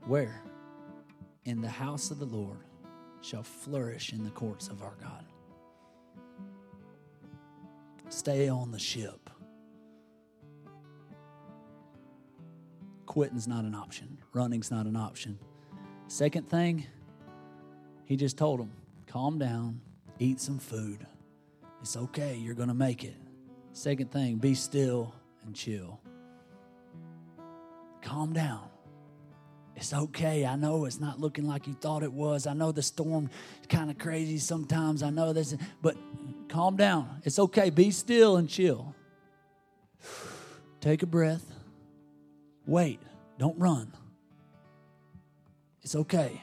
where? 0.05 0.43
In 1.45 1.61
the 1.61 1.69
house 1.69 2.11
of 2.11 2.19
the 2.19 2.25
Lord 2.25 2.65
shall 3.21 3.43
flourish 3.43 4.11
in 4.11 4.25
the 4.25 4.29
courts 4.31 4.67
of 4.67 4.83
our 4.83 4.97
God. 5.01 5.23
Stay 8.09 8.49
on 8.49 8.71
the 8.71 8.77
ship. 8.77 9.29
Quitting's 13.05 13.47
not 13.47 13.63
an 13.63 13.73
option. 13.73 14.17
Running's 14.33 14.69
not 14.69 14.85
an 14.85 14.97
option. 14.97 15.39
Second 16.09 16.49
thing, 16.49 16.85
he 18.03 18.17
just 18.17 18.37
told 18.37 18.59
them, 18.59 18.73
calm 19.07 19.39
down, 19.39 19.79
eat 20.19 20.39
some 20.39 20.59
food. 20.59 21.05
It's 21.81 21.97
okay, 21.97 22.35
you're 22.35 22.55
going 22.55 22.67
to 22.67 22.73
make 22.73 23.03
it. 23.03 23.15
Second 23.71 24.11
thing, 24.11 24.37
be 24.37 24.53
still 24.53 25.13
and 25.43 25.55
chill. 25.55 25.99
Calm 28.01 28.33
down. 28.33 28.67
It's 29.75 29.93
okay. 29.93 30.45
I 30.45 30.57
know 30.57 30.83
it's 30.83 30.99
not 30.99 31.21
looking 31.21 31.47
like 31.47 31.65
you 31.65 31.73
thought 31.73 32.03
it 32.03 32.11
was. 32.11 32.47
I 32.47 32.53
know 32.53 32.73
the 32.73 32.81
storm 32.81 33.29
is 33.61 33.67
kind 33.67 33.89
of 33.89 33.97
crazy 33.97 34.37
sometimes. 34.37 35.03
I 35.03 35.09
know 35.09 35.31
this, 35.31 35.55
but 35.81 35.95
calm 36.49 36.75
down. 36.75 37.21
It's 37.23 37.39
okay. 37.39 37.69
Be 37.69 37.91
still 37.91 38.35
and 38.35 38.49
chill. 38.49 38.93
Take 40.81 41.01
a 41.01 41.05
breath. 41.05 41.45
Wait. 42.65 42.99
Don't 43.37 43.57
run. 43.57 43.93
It's 45.81 45.95
okay. 45.95 46.41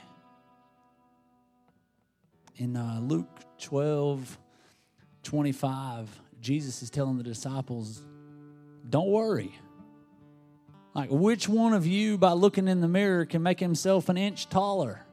In 2.57 2.77
uh, 2.77 3.01
Luke 3.03 3.29
12 3.59 4.39
25, 5.23 6.21
Jesus 6.41 6.83
is 6.83 6.91
telling 6.91 7.19
the 7.19 7.25
disciples, 7.25 8.03
Don't 8.89 9.09
worry. 9.09 9.59
Like, 10.95 11.11
which 11.11 11.49
one 11.49 11.75
of 11.75 11.87
you, 11.87 12.17
by 12.17 12.33
looking 12.33 12.69
in 12.69 12.81
the 12.81 12.89
mirror, 12.89 13.27
can 13.27 13.43
make 13.43 13.61
himself 13.61 14.09
an 14.09 14.17
inch 14.17 14.49
taller? 14.49 15.05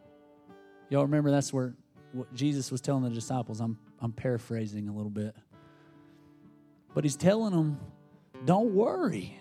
Y'all 0.90 1.02
remember 1.02 1.32
that's 1.32 1.52
where 1.52 1.74
what 2.14 2.34
Jesus 2.34 2.72
was 2.72 2.80
telling 2.80 3.04
the 3.04 3.10
disciples. 3.10 3.60
I'm, 3.60 3.78
I'm 4.00 4.14
paraphrasing 4.14 4.88
a 4.88 4.94
little 4.94 5.10
bit. 5.10 5.36
But 6.94 7.04
he's 7.04 7.16
telling 7.16 7.52
them, 7.52 7.80
don't 8.46 8.74
worry. 8.74 9.38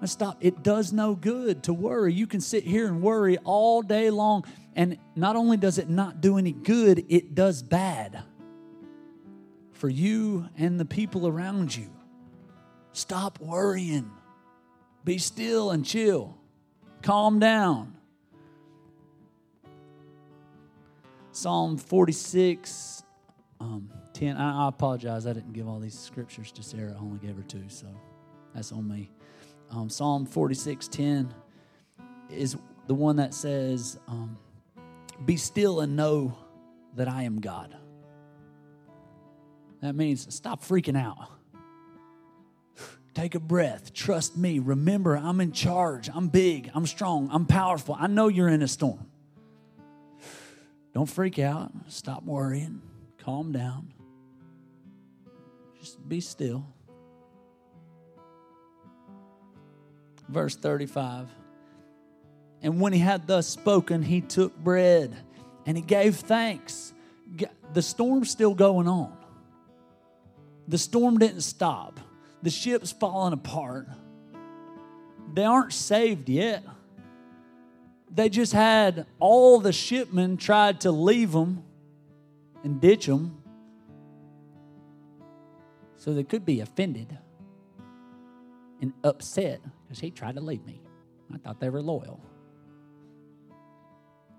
Let's 0.00 0.12
stop. 0.12 0.38
It 0.40 0.62
does 0.62 0.92
no 0.92 1.14
good 1.14 1.64
to 1.64 1.72
worry. 1.72 2.12
You 2.12 2.26
can 2.26 2.40
sit 2.40 2.64
here 2.64 2.86
and 2.86 3.02
worry 3.02 3.36
all 3.38 3.82
day 3.82 4.10
long. 4.10 4.44
And 4.76 4.98
not 5.16 5.34
only 5.34 5.56
does 5.56 5.78
it 5.78 5.88
not 5.88 6.20
do 6.20 6.38
any 6.38 6.52
good, 6.52 7.04
it 7.08 7.34
does 7.34 7.62
bad 7.62 8.22
for 9.72 9.88
you 9.88 10.48
and 10.56 10.78
the 10.78 10.84
people 10.84 11.26
around 11.26 11.74
you. 11.74 11.90
Stop 12.92 13.40
worrying. 13.40 14.10
Be 15.04 15.18
still 15.18 15.70
and 15.70 15.84
chill. 15.84 16.36
Calm 17.02 17.38
down. 17.38 17.94
Psalm 21.32 21.76
46, 21.76 23.04
um, 23.60 23.90
10. 24.12 24.36
I, 24.36 24.66
apologize. 24.66 25.26
I 25.26 25.32
didn't 25.32 25.52
give 25.52 25.68
all 25.68 25.78
these 25.78 25.96
scriptures 25.96 26.50
to 26.52 26.62
Sarah. 26.62 26.94
I 26.96 27.00
only 27.00 27.18
gave 27.18 27.36
her 27.36 27.42
two, 27.42 27.68
so 27.68 27.86
that's 28.54 28.72
on 28.72 28.88
me. 28.88 29.10
Um, 29.70 29.90
Psalm 29.90 30.24
46, 30.24 30.88
10 30.88 31.34
is 32.30 32.56
the 32.86 32.94
one 32.94 33.16
that 33.16 33.34
says, 33.34 33.98
um, 34.08 34.36
Be 35.24 35.36
still 35.36 35.80
and 35.80 35.96
know 35.96 36.36
that 36.96 37.08
I 37.08 37.24
am 37.24 37.40
God. 37.40 37.76
That 39.82 39.94
means 39.94 40.34
stop 40.34 40.62
freaking 40.62 40.96
out. 40.96 41.30
Take 43.14 43.34
a 43.34 43.40
breath. 43.40 43.92
Trust 43.92 44.36
me. 44.36 44.58
Remember, 44.58 45.16
I'm 45.16 45.40
in 45.40 45.52
charge. 45.52 46.08
I'm 46.12 46.28
big. 46.28 46.70
I'm 46.74 46.86
strong. 46.86 47.28
I'm 47.30 47.46
powerful. 47.46 47.96
I 47.98 48.06
know 48.06 48.28
you're 48.28 48.48
in 48.48 48.62
a 48.62 48.68
storm. 48.68 49.06
Don't 50.94 51.06
freak 51.06 51.38
out. 51.38 51.70
Stop 51.88 52.24
worrying. 52.24 52.80
Calm 53.18 53.52
down. 53.52 53.92
Just 55.78 56.08
be 56.08 56.20
still. 56.20 56.66
Verse 60.28 60.56
35. 60.56 61.28
And 62.62 62.80
when 62.80 62.92
he 62.92 62.98
had 62.98 63.26
thus 63.26 63.46
spoken, 63.46 64.02
he 64.02 64.20
took 64.20 64.56
bread 64.56 65.16
and 65.64 65.76
he 65.76 65.82
gave 65.82 66.16
thanks. 66.16 66.92
The 67.72 67.82
storm's 67.82 68.30
still 68.30 68.54
going 68.54 68.88
on. 68.88 69.16
The 70.66 70.78
storm 70.78 71.18
didn't 71.18 71.42
stop. 71.42 72.00
The 72.42 72.50
ship's 72.50 72.92
falling 72.92 73.32
apart. 73.32 73.88
They 75.32 75.44
aren't 75.44 75.72
saved 75.72 76.28
yet. 76.28 76.64
They 78.10 78.28
just 78.28 78.52
had 78.52 79.06
all 79.18 79.60
the 79.60 79.72
shipmen 79.72 80.36
tried 80.36 80.80
to 80.82 80.90
leave 80.90 81.32
them 81.32 81.62
and 82.64 82.80
ditch 82.80 83.06
them. 83.06 83.42
So 85.96 86.14
they 86.14 86.24
could 86.24 86.46
be 86.46 86.60
offended 86.60 87.18
and 88.80 88.92
upset 89.04 89.60
because 89.88 90.00
he 90.00 90.10
tried 90.10 90.34
to 90.34 90.42
leave 90.42 90.64
me. 90.66 90.82
I 91.32 91.38
thought 91.38 91.60
they 91.60 91.70
were 91.70 91.80
loyal. 91.80 92.20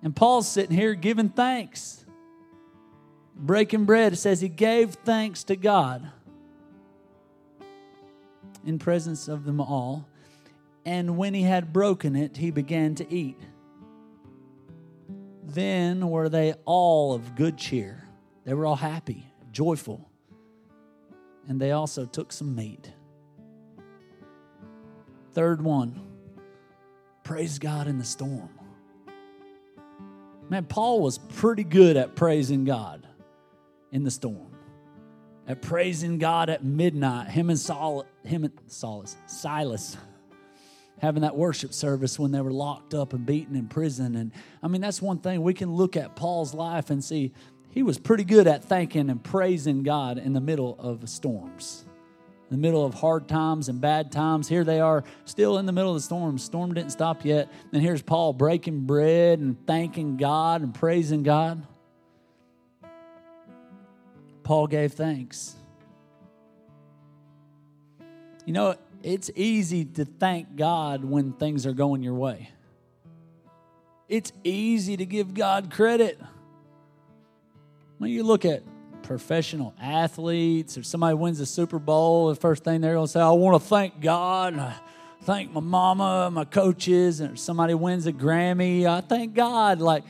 And 0.03 0.15
Paul's 0.15 0.47
sitting 0.47 0.75
here 0.75 0.93
giving 0.93 1.29
thanks, 1.29 2.05
breaking 3.35 3.85
bread. 3.85 4.13
It 4.13 4.17
says 4.17 4.39
he 4.39 4.47
gave 4.47 4.91
thanks 4.93 5.43
to 5.45 5.55
God 5.55 6.11
in 8.65 8.77
presence 8.77 9.27
of 9.27 9.43
them 9.43 9.59
all. 9.59 10.07
And 10.85 11.17
when 11.17 11.33
he 11.33 11.41
had 11.41 11.73
broken 11.73 12.15
it, 12.15 12.37
he 12.37 12.51
began 12.51 12.95
to 12.95 13.13
eat. 13.13 13.39
Then 15.43 16.09
were 16.09 16.29
they 16.29 16.53
all 16.65 17.13
of 17.13 17.35
good 17.35 17.57
cheer. 17.57 18.07
They 18.45 18.53
were 18.53 18.65
all 18.65 18.75
happy, 18.75 19.25
joyful. 19.51 20.09
And 21.47 21.59
they 21.59 21.71
also 21.71 22.05
took 22.05 22.31
some 22.31 22.55
meat. 22.55 22.93
Third 25.33 25.61
one, 25.61 25.99
praise 27.23 27.59
God 27.59 27.87
in 27.87 27.97
the 27.97 28.03
storm. 28.03 28.49
Man, 30.49 30.65
Paul 30.65 31.01
was 31.01 31.19
pretty 31.19 31.63
good 31.63 31.95
at 31.95 32.15
praising 32.15 32.65
God 32.65 33.05
in 33.91 34.03
the 34.03 34.09
storm, 34.09 34.55
at 35.47 35.61
praising 35.61 36.17
God 36.17 36.49
at 36.49 36.63
midnight. 36.63 37.29
Him 37.29 37.51
and 37.51 37.59
Saul, 37.59 38.05
him 38.23 38.45
and 38.45 38.53
Silas, 38.65 39.15
Silas, 39.27 39.95
having 40.99 41.21
that 41.21 41.35
worship 41.35 41.73
service 41.73 42.17
when 42.17 42.31
they 42.31 42.41
were 42.41 42.51
locked 42.51 42.95
up 42.95 43.13
and 43.13 43.25
beaten 43.25 43.55
in 43.55 43.67
prison. 43.67 44.15
And 44.15 44.31
I 44.63 44.67
mean, 44.67 44.81
that's 44.81 45.01
one 45.01 45.19
thing 45.19 45.43
we 45.43 45.53
can 45.53 45.71
look 45.71 45.95
at 45.95 46.15
Paul's 46.15 46.55
life 46.55 46.89
and 46.89 47.03
see 47.03 47.31
he 47.69 47.83
was 47.83 47.99
pretty 47.99 48.23
good 48.23 48.47
at 48.47 48.63
thanking 48.63 49.11
and 49.11 49.23
praising 49.23 49.83
God 49.83 50.17
in 50.17 50.33
the 50.33 50.41
middle 50.41 50.75
of 50.79 51.07
storms 51.07 51.85
in 52.49 52.55
the 52.55 52.61
middle 52.61 52.83
of 52.83 52.95
hard 52.95 53.27
times 53.27 53.69
and 53.69 53.79
bad 53.79 54.11
times. 54.11 54.49
Here 54.49 54.63
they 54.63 54.79
are, 54.79 55.03
still 55.25 55.59
in 55.59 55.67
the 55.67 55.71
middle 55.71 55.91
of 55.91 55.97
the 55.97 56.01
storm. 56.01 56.39
Storm 56.39 56.73
didn't 56.73 56.91
stop 56.91 57.23
yet. 57.23 57.47
And 57.71 57.81
here's 57.81 58.01
Paul 58.01 58.33
breaking 58.33 58.81
bread 58.81 59.39
and 59.39 59.55
thanking 59.67 60.17
God 60.17 60.61
and 60.61 60.73
praising 60.73 61.21
God. 61.21 61.65
Paul 64.43 64.65
gave 64.65 64.93
thanks. 64.93 65.55
You 68.45 68.53
know, 68.53 68.75
it's 69.03 69.29
easy 69.35 69.85
to 69.85 70.05
thank 70.05 70.55
God 70.55 71.05
when 71.05 71.33
things 71.33 71.67
are 71.67 71.73
going 71.73 72.01
your 72.01 72.15
way. 72.15 72.49
It's 74.07 74.33
easy 74.43 74.97
to 74.97 75.05
give 75.05 75.35
God 75.35 75.69
credit. 75.69 76.19
When 77.99 78.09
you 78.09 78.23
look 78.23 78.43
at 78.43 78.63
professional 79.09 79.73
athletes 79.81 80.77
or 80.77 80.83
somebody 80.83 81.15
wins 81.15 81.39
the 81.39 81.45
Super 81.47 81.79
Bowl, 81.79 82.29
the 82.29 82.35
first 82.35 82.63
thing 82.63 82.79
they're 82.79 82.93
going 82.93 83.07
to 83.07 83.11
say, 83.11 83.19
I 83.19 83.31
want 83.31 83.59
to 83.59 83.67
thank 83.67 83.99
God. 84.01 84.53
And 84.53 84.61
I 84.61 84.75
thank 85.23 85.51
my 85.51 85.61
mama, 85.61 86.29
my 86.29 86.45
coaches, 86.45 87.19
and 87.19 87.37
somebody 87.39 87.73
wins 87.73 88.05
a 88.05 88.13
Grammy. 88.13 88.85
I 88.85 89.01
thank 89.01 89.33
God. 89.33 89.79
Like, 89.79 90.03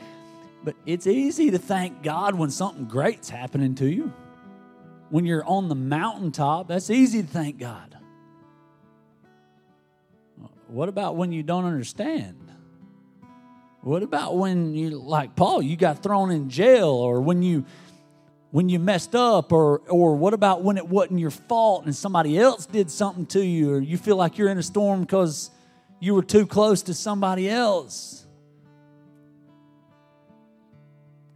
but 0.62 0.76
it's 0.84 1.06
easy 1.06 1.50
to 1.50 1.56
thank 1.58 2.02
God 2.02 2.34
when 2.34 2.50
something 2.50 2.84
great's 2.84 3.30
happening 3.30 3.74
to 3.76 3.86
you. 3.86 4.12
When 5.08 5.24
you're 5.24 5.46
on 5.46 5.70
the 5.70 5.74
mountaintop, 5.74 6.68
that's 6.68 6.90
easy 6.90 7.22
to 7.22 7.28
thank 7.28 7.58
God. 7.58 7.96
What 10.66 10.90
about 10.90 11.16
when 11.16 11.32
you 11.32 11.42
don't 11.42 11.64
understand? 11.64 12.36
What 13.80 14.02
about 14.02 14.36
when 14.36 14.74
you, 14.74 14.90
like 14.90 15.34
Paul, 15.36 15.62
you 15.62 15.78
got 15.78 16.02
thrown 16.02 16.30
in 16.30 16.50
jail, 16.50 16.88
or 16.88 17.22
when 17.22 17.42
you 17.42 17.64
when 18.50 18.68
you 18.68 18.78
messed 18.78 19.14
up 19.14 19.52
or 19.52 19.78
or 19.88 20.16
what 20.16 20.34
about 20.34 20.62
when 20.62 20.76
it 20.76 20.86
wasn't 20.86 21.18
your 21.18 21.30
fault 21.30 21.84
and 21.84 21.94
somebody 21.94 22.38
else 22.38 22.66
did 22.66 22.90
something 22.90 23.26
to 23.26 23.44
you 23.44 23.74
or 23.74 23.80
you 23.80 23.96
feel 23.96 24.16
like 24.16 24.38
you're 24.38 24.48
in 24.48 24.58
a 24.58 24.62
storm 24.62 25.00
because 25.00 25.50
you 26.00 26.14
were 26.14 26.22
too 26.22 26.46
close 26.46 26.82
to 26.82 26.94
somebody 26.94 27.48
else? 27.48 28.26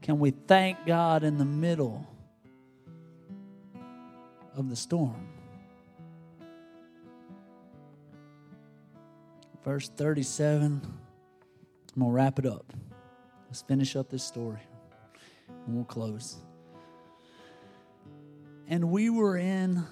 Can 0.03 0.19
we 0.19 0.33
thank 0.33 0.85
god 0.87 1.25
in 1.25 1.39
the 1.39 1.45
middle 1.45 2.07
of 4.57 4.69
the 4.69 4.77
storm? 4.77 5.29
Verse 9.65 9.89
37 9.89 10.83
i'm 11.95 12.03
gonna 12.03 12.13
wrap 12.13 12.39
it 12.39 12.47
up. 12.47 12.73
Let's 13.47 13.63
finish 13.63 13.95
up 13.95 14.11
this 14.11 14.25
story. 14.25 14.61
And 15.67 15.77
we'll 15.77 15.85
close 15.85 16.39
and 18.69 18.91
we 18.91 19.11
were 19.11 19.37
in, 19.37 19.85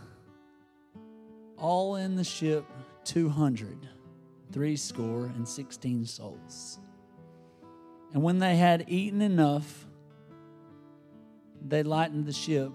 all 1.57 1.97
in 1.97 2.17
the 2.17 2.25
ship, 2.25 2.65
200, 3.05 3.89
three 4.53 4.77
score 4.77 5.27
and 5.27 5.47
16 5.47 6.07
souls. 6.07 6.79
And 8.13 8.23
when 8.23 8.39
they 8.39 8.57
had 8.57 8.85
eaten 8.89 9.23
enough, 9.23 9.87
they 11.67 11.83
lightened 11.83 12.27
the 12.27 12.33
ship 12.33 12.73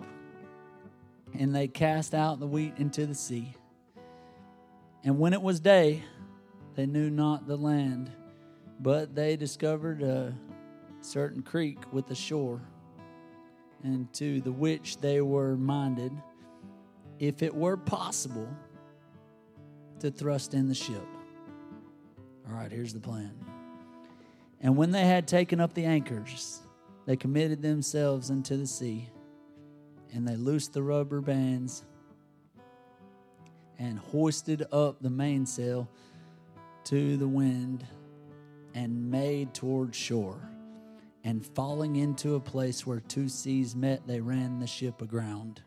and 1.38 1.54
they 1.54 1.68
cast 1.68 2.14
out 2.14 2.40
the 2.40 2.48
wheat 2.48 2.74
into 2.78 3.06
the 3.06 3.16
sea. 3.16 3.54
And 5.04 5.20
when 5.20 5.34
it 5.34 5.42
was 5.42 5.60
day, 5.60 6.04
they 6.76 6.86
knew 6.86 7.10
not 7.10 7.48
the 7.48 7.58
land, 7.58 8.12
but 8.80 9.16
they 9.16 9.36
discovered 9.36 10.02
a 10.02 10.34
certain 11.02 11.42
creek 11.42 11.80
with 11.92 12.10
a 12.12 12.16
shore 12.16 12.62
and 13.84 14.12
to 14.13 14.42
the 14.42 14.52
which 14.52 14.98
they 14.98 15.22
were 15.22 15.56
minded, 15.56 16.12
if 17.20 17.42
it 17.44 17.54
were 17.54 17.78
possible, 17.78 18.48
to 20.00 20.12
thrust 20.12 20.54
in 20.54 20.68
the 20.68 20.76
ship. 20.76 21.06
All 22.48 22.56
right, 22.56 22.72
here's 22.72 22.94
the 22.94 23.00
plan. 23.00 23.34
And 24.62 24.76
when 24.76 24.92
they 24.92 25.06
had 25.06 25.28
taken 25.28 25.60
up 25.60 25.74
the 25.74 25.86
anchors, 25.86 26.62
they 27.06 27.16
committed 27.16 27.62
themselves 27.62 28.30
into 28.30 28.58
the 28.58 28.68
sea, 28.68 29.10
and 30.13 30.28
they 30.28 30.36
loosed 30.36 30.74
the 30.74 30.84
rudder 30.84 31.22
bands 31.22 31.84
and 33.80 34.00
hoisted 34.00 34.66
up 34.72 35.02
the 35.02 35.10
mainsail 35.10 35.88
to 36.86 37.17
the 37.17 37.28
wind 37.28 37.86
and 38.73 39.12
made 39.12 39.54
toward 39.54 39.94
shore 39.94 40.42
and 41.28 41.46
falling 41.46 41.98
into 41.98 42.36
a 42.36 42.40
place 42.40 42.88
where 42.88 43.02
two 43.02 43.28
seas 43.28 43.75
met, 43.75 44.08
they 44.08 44.21
ran 44.21 44.60
the 44.60 44.65
ship 44.65 45.02
aground. 45.02 45.62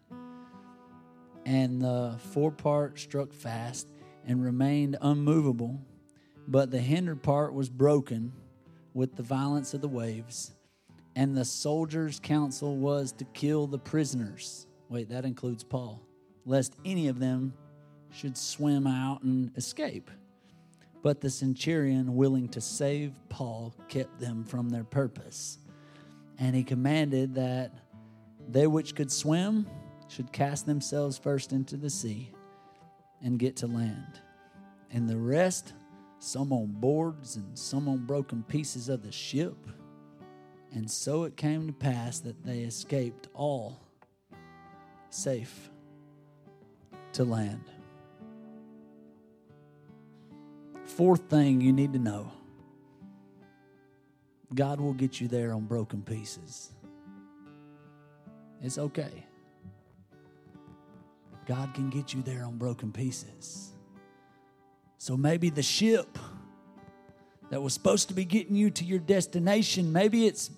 And 1.45 1.83
the 1.83 2.17
forepart 2.33 2.99
struck 2.99 3.31
fast 3.31 3.93
and 4.27 4.43
remained 4.43 4.97
unmovable, 5.03 5.79
but 6.49 6.71
the 6.71 6.79
hinder 6.79 7.15
part 7.15 7.53
was 7.53 7.69
broken 7.69 8.33
with 8.95 9.17
the 9.17 9.23
violence 9.23 9.75
of 9.75 9.83
the 9.83 9.89
waves. 9.89 10.53
And 11.15 11.37
the 11.37 11.45
soldiers' 11.45 12.21
counsel 12.21 12.79
was 12.79 13.13
to 13.13 13.27
kill 13.27 13.67
the 13.67 13.79
prisoners. 13.79 14.67
Wait, 14.89 15.11
that 15.11 15.27
includes 15.27 15.63
Paul, 15.63 16.01
lest 16.47 16.75
any 16.87 17.09
of 17.09 17.19
them 17.19 17.53
should 18.11 18.39
swim 18.39 18.87
out 18.87 19.23
and 19.25 19.55
escape. 19.59 20.11
But 21.03 21.21
the 21.21 21.31
centurion, 21.31 22.15
willing 22.15 22.49
to 22.49 22.61
save 22.61 23.13
Paul, 23.29 23.75
kept 23.89 24.21
them 24.21 24.45
from 24.45 24.69
their 24.69 24.85
purpose. 24.85 25.59
And 26.39 26.55
he 26.55 26.63
commanded 26.63 27.35
that 27.37 27.73
they 28.49 28.67
which 28.67 28.95
could 28.95 29.11
swim 29.11 29.67
should 30.09 30.33
cast 30.33 30.67
themselves 30.67 31.17
first 31.17 31.53
into 31.53 31.77
the 31.77 31.91
sea 31.91 32.33
and 33.23 33.39
get 33.39 33.57
to 33.57 33.67
land. 33.67 34.21
And 34.91 35.09
the 35.09 35.17
rest 35.17 35.73
some 36.19 36.53
on 36.53 36.67
boards 36.67 37.37
and 37.37 37.59
some 37.59 37.89
on 37.89 38.05
broken 38.05 38.43
pieces 38.43 38.89
of 38.89 39.03
the 39.03 39.13
ship. 39.13 39.57
And 40.73 40.89
so 40.89 41.25
it 41.25 41.37
came 41.37 41.67
to 41.67 41.73
pass 41.73 42.21
that 42.21 42.45
they 42.45 42.61
escaped 42.61 43.29
all 43.35 43.81
safe 45.09 45.71
to 47.15 47.25
land. 47.25 47.65
Fourth 50.97 51.31
thing 51.31 51.61
you 51.61 51.73
need 51.73 51.93
to 51.95 51.99
know 51.99 52.31
God 54.55 54.81
will 54.81 54.93
get 54.93 55.21
you 55.21 55.29
there 55.29 55.53
on 55.53 55.65
broken 55.65 56.03
pieces. 56.03 56.71
It's 58.63 58.77
okay. 58.77 59.25
God 61.47 61.73
can 61.75 61.89
get 61.91 62.13
you 62.13 62.23
there 62.23 62.45
on 62.45 62.59
broken 62.59 62.93
pieces. 62.93 63.73
So 64.99 65.17
maybe 65.17 65.49
the 65.49 65.63
ship 65.63 66.19
that 67.51 67.63
was 67.63 67.73
supposed 67.73 68.09
to 68.09 68.15
be 68.15 68.25
getting 68.25 68.55
you 68.55 68.71
to 68.71 68.85
your 68.85 68.99
destination, 68.99 69.93
maybe 69.93 70.27
it's 70.27 70.51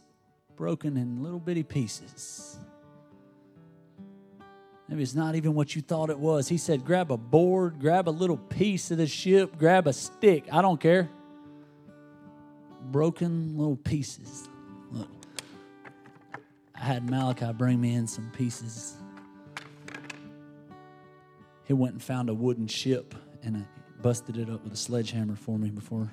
broken 0.57 0.97
in 0.97 1.23
little 1.23 1.41
bitty 1.41 1.63
pieces. 1.63 2.59
Maybe 4.93 5.05
it's 5.05 5.15
not 5.15 5.37
even 5.37 5.55
what 5.55 5.75
you 5.75 5.81
thought 5.81 6.11
it 6.11 6.19
was. 6.19 6.49
He 6.49 6.59
said, 6.59 6.85
grab 6.85 7.11
a 7.11 7.17
board, 7.17 7.81
grab 7.81 8.11
a 8.11 8.11
little 8.11 8.37
piece 8.37 8.91
of 8.91 8.99
the 8.99 9.07
ship, 9.07 9.57
grab 9.59 9.87
a 9.87 9.93
stick. 9.95 10.45
I 10.53 10.61
don't 10.61 10.79
care. 10.79 11.09
Broken 12.91 13.57
little 13.57 13.77
pieces. 13.77 14.51
Look, 14.91 15.09
I 16.75 16.81
had 16.81 17.09
Malachi 17.09 17.55
bring 17.55 17.81
me 17.81 17.95
in 17.95 18.07
some 18.07 18.31
pieces. 18.37 18.95
He 21.65 21.73
went 21.73 21.95
and 21.95 22.03
found 22.03 22.29
a 22.29 22.35
wooden 22.35 22.67
ship 22.67 23.15
and 23.43 23.65
busted 24.03 24.37
it 24.37 24.51
up 24.51 24.63
with 24.63 24.75
a 24.75 24.77
sledgehammer 24.77 25.37
for 25.37 25.59
me 25.59 25.71
before 25.71 26.13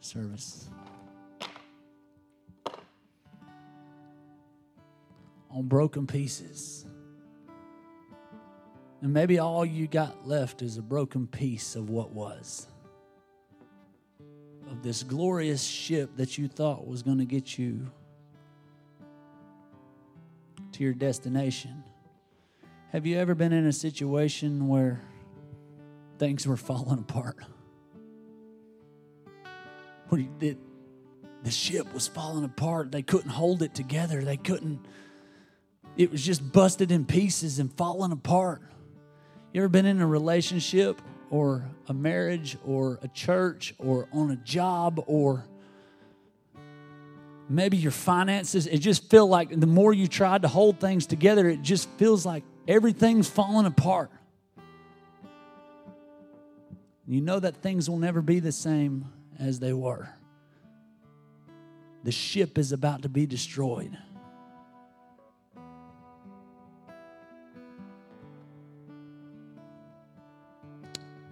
service. 0.00 0.70
On 5.50 5.68
broken 5.68 6.06
pieces. 6.06 6.86
And 9.02 9.12
maybe 9.12 9.40
all 9.40 9.64
you 9.64 9.88
got 9.88 10.28
left 10.28 10.62
is 10.62 10.78
a 10.78 10.82
broken 10.82 11.26
piece 11.26 11.74
of 11.74 11.90
what 11.90 12.12
was. 12.12 12.68
Of 14.70 14.82
this 14.82 15.02
glorious 15.02 15.62
ship 15.62 16.16
that 16.16 16.38
you 16.38 16.46
thought 16.46 16.86
was 16.86 17.02
going 17.02 17.18
to 17.18 17.24
get 17.24 17.58
you 17.58 17.90
to 20.70 20.84
your 20.84 20.94
destination. 20.94 21.82
Have 22.92 23.04
you 23.04 23.18
ever 23.18 23.34
been 23.34 23.52
in 23.52 23.66
a 23.66 23.72
situation 23.72 24.68
where 24.68 25.02
things 26.18 26.46
were 26.46 26.56
falling 26.56 27.00
apart? 27.00 27.38
Where 30.10 30.24
the 30.38 31.50
ship 31.50 31.92
was 31.92 32.06
falling 32.06 32.44
apart. 32.44 32.92
They 32.92 33.02
couldn't 33.02 33.30
hold 33.30 33.62
it 33.62 33.74
together. 33.74 34.22
They 34.22 34.36
couldn't, 34.36 34.86
it 35.96 36.12
was 36.12 36.24
just 36.24 36.52
busted 36.52 36.92
in 36.92 37.04
pieces 37.04 37.58
and 37.58 37.72
falling 37.72 38.12
apart. 38.12 38.62
You 39.52 39.60
ever 39.60 39.68
been 39.68 39.84
in 39.84 40.00
a 40.00 40.06
relationship 40.06 41.02
or 41.28 41.62
a 41.86 41.92
marriage 41.92 42.56
or 42.64 42.98
a 43.02 43.08
church 43.08 43.74
or 43.78 44.08
on 44.10 44.30
a 44.30 44.36
job 44.36 45.02
or 45.06 45.44
maybe 47.50 47.76
your 47.76 47.92
finances? 47.92 48.66
It 48.66 48.78
just 48.78 49.10
feel 49.10 49.26
like 49.26 49.60
the 49.60 49.66
more 49.66 49.92
you 49.92 50.08
tried 50.08 50.42
to 50.42 50.48
hold 50.48 50.80
things 50.80 51.04
together, 51.04 51.46
it 51.50 51.60
just 51.60 51.86
feels 51.98 52.24
like 52.24 52.44
everything's 52.66 53.28
falling 53.28 53.66
apart. 53.66 54.10
You 57.06 57.20
know 57.20 57.38
that 57.38 57.56
things 57.56 57.90
will 57.90 57.98
never 57.98 58.22
be 58.22 58.40
the 58.40 58.52
same 58.52 59.04
as 59.38 59.60
they 59.60 59.74
were. 59.74 60.08
The 62.04 62.12
ship 62.12 62.56
is 62.56 62.72
about 62.72 63.02
to 63.02 63.10
be 63.10 63.26
destroyed. 63.26 63.98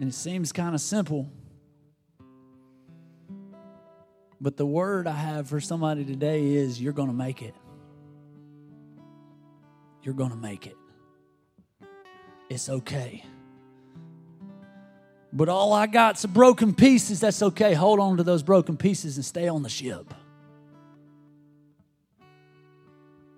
And 0.00 0.08
it 0.08 0.14
seems 0.14 0.50
kind 0.50 0.74
of 0.74 0.80
simple. 0.80 1.30
But 4.40 4.56
the 4.56 4.64
word 4.64 5.06
I 5.06 5.12
have 5.12 5.48
for 5.48 5.60
somebody 5.60 6.06
today 6.06 6.54
is 6.54 6.80
you're 6.80 6.94
going 6.94 7.08
to 7.08 7.14
make 7.14 7.42
it. 7.42 7.54
You're 10.02 10.14
going 10.14 10.30
to 10.30 10.36
make 10.36 10.66
it. 10.66 10.76
It's 12.48 12.70
okay. 12.70 13.22
But 15.34 15.50
all 15.50 15.74
I 15.74 15.86
got's 15.86 16.24
a 16.24 16.28
broken 16.28 16.74
pieces. 16.74 17.20
That's 17.20 17.42
okay. 17.42 17.74
Hold 17.74 18.00
on 18.00 18.16
to 18.16 18.22
those 18.22 18.42
broken 18.42 18.78
pieces 18.78 19.16
and 19.16 19.24
stay 19.24 19.48
on 19.48 19.62
the 19.62 19.68
ship. 19.68 20.14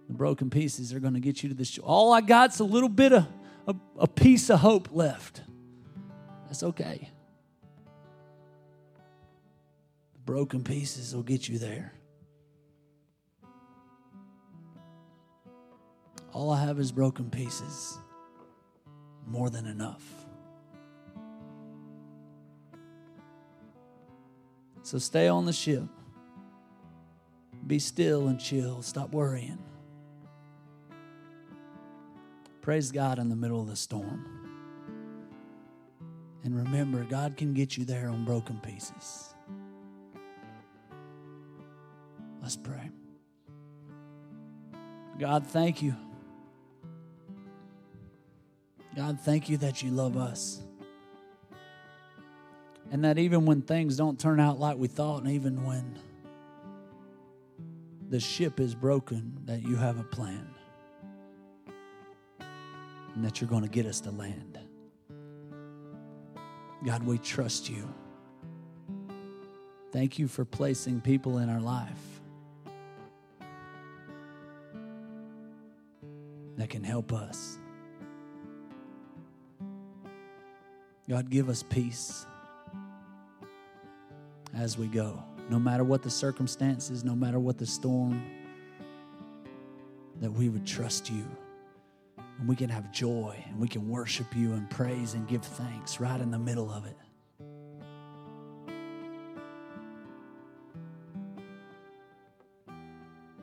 The 0.07 0.15
broken 0.15 0.49
pieces 0.49 0.95
are 0.95 1.01
going 1.01 1.15
to 1.15 1.21
get 1.21 1.43
you 1.43 1.49
to 1.49 1.55
the 1.57 1.65
shore. 1.65 1.85
All 1.85 2.13
I 2.13 2.21
got's 2.21 2.61
a 2.61 2.65
little 2.65 2.89
bit 2.89 3.13
of 3.13 3.27
a, 3.67 3.75
a 3.99 4.07
piece 4.07 4.49
of 4.49 4.61
hope 4.61 4.91
left. 4.93 5.43
That's 6.53 6.65
okay. 6.65 7.09
The 10.13 10.19
broken 10.27 10.63
pieces 10.63 11.17
will 11.17 11.23
get 11.23 11.49
you 11.49 11.57
there. 11.57 11.95
All 16.35 16.51
I 16.51 16.61
have 16.61 16.79
is 16.79 16.93
broken 16.93 17.31
pieces. 17.31 17.97
More 19.27 19.49
than 19.49 19.67
enough. 19.67 20.05
So 24.83 24.99
stay 24.99 25.29
on 25.29 25.47
the 25.47 25.55
ship. 25.55 25.85
Be 27.67 27.79
still 27.79 28.29
and 28.29 28.39
chill. 28.39 28.83
Stop 28.83 29.15
worrying. 29.15 29.59
Praise 32.61 32.93
God 32.93 33.19
in 33.19 33.31
the 33.31 33.37
middle 33.37 33.63
of 33.63 33.69
the 33.69 33.77
storm. 33.77 34.42
And 36.45 36.57
remember, 36.57 37.05
God 37.05 37.37
can 37.37 37.55
get 37.55 37.77
you 37.77 37.85
there 37.85 38.09
on 38.09 38.25
broken 38.25 38.59
pieces. 38.61 39.35
Let's 42.43 42.57
pray. 42.57 42.91
God, 45.19 45.47
thank 45.47 45.83
you. 45.83 45.95
God, 48.97 49.21
thank 49.21 49.49
you 49.49 49.57
that 49.59 49.83
you 49.83 49.91
love 49.91 50.17
us. 50.17 50.61
And 52.91 53.05
that 53.05 53.19
even 53.19 53.47
when 53.47 53.63
things 53.63 53.97
don't 53.97 54.19
turn 54.19 54.41
out 54.41 54.59
like 54.59 54.77
we 54.77 54.89
thought, 54.89 55.23
and 55.23 55.31
even 55.31 55.65
when 55.65 55.99
the 58.11 58.21
ship 58.21 58.61
is 58.61 58.75
broken, 58.75 59.39
that 59.47 59.63
you 59.63 59.77
have 59.77 59.99
a 59.99 60.05
plan. 60.05 60.47
And 63.15 63.25
that 63.25 63.41
you're 63.41 63.49
going 63.49 63.63
to 63.63 63.69
get 63.69 63.87
us 63.87 64.01
to 64.01 64.11
land. 64.11 64.59
God, 66.85 67.05
we 67.05 67.19
trust 67.19 67.71
you. 67.71 67.89
Thank 69.93 70.19
you 70.19 70.27
for 70.27 70.45
placing 70.45 71.01
people 71.01 71.39
in 71.39 71.49
our 71.49 71.61
life 71.61 72.21
that 76.57 76.71
can 76.71 76.83
help 76.83 77.13
us. 77.13 77.59
God, 81.09 81.31
give 81.31 81.49
us 81.49 81.63
peace 81.63 82.27
as 84.55 84.77
we 84.79 84.87
go, 84.87 85.23
no 85.51 85.59
matter 85.59 85.85
what 85.85 86.03
the 86.03 86.11
circumstances, 86.11 87.05
no 87.05 87.15
matter 87.15 87.39
what 87.39 87.59
the 87.59 87.67
storm, 87.67 88.23
that 90.21 90.33
we 90.33 90.49
would 90.49 90.67
trust 90.67 91.11
you 91.11 91.25
and 92.43 92.49
we 92.49 92.57
can 92.57 92.69
have 92.69 92.91
joy 92.91 93.41
and 93.47 93.57
we 93.61 93.69
can 93.69 93.89
worship 93.89 94.35
you 94.35 94.55
and 94.55 94.69
praise 94.69 95.15
and 95.15 95.29
give 95.29 95.45
thanks 95.45 96.01
right 96.01 96.21
in 96.21 96.33
the 96.33 96.39
middle 96.41 96.73
of 96.73 96.87
it. 96.87 96.97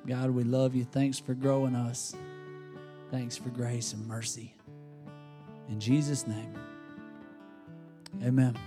God, 0.06 0.32
we 0.32 0.44
love 0.44 0.76
you. 0.76 0.84
Thanks 0.84 1.18
for 1.18 1.34
growing 1.34 1.76
us. 1.76 2.14
Thanks 3.10 3.38
for 3.38 3.48
grace 3.48 3.94
and 3.94 4.06
mercy. 4.06 4.54
In 5.70 5.80
Jesus' 5.80 6.28
name, 6.28 6.54
amen. 8.22 8.60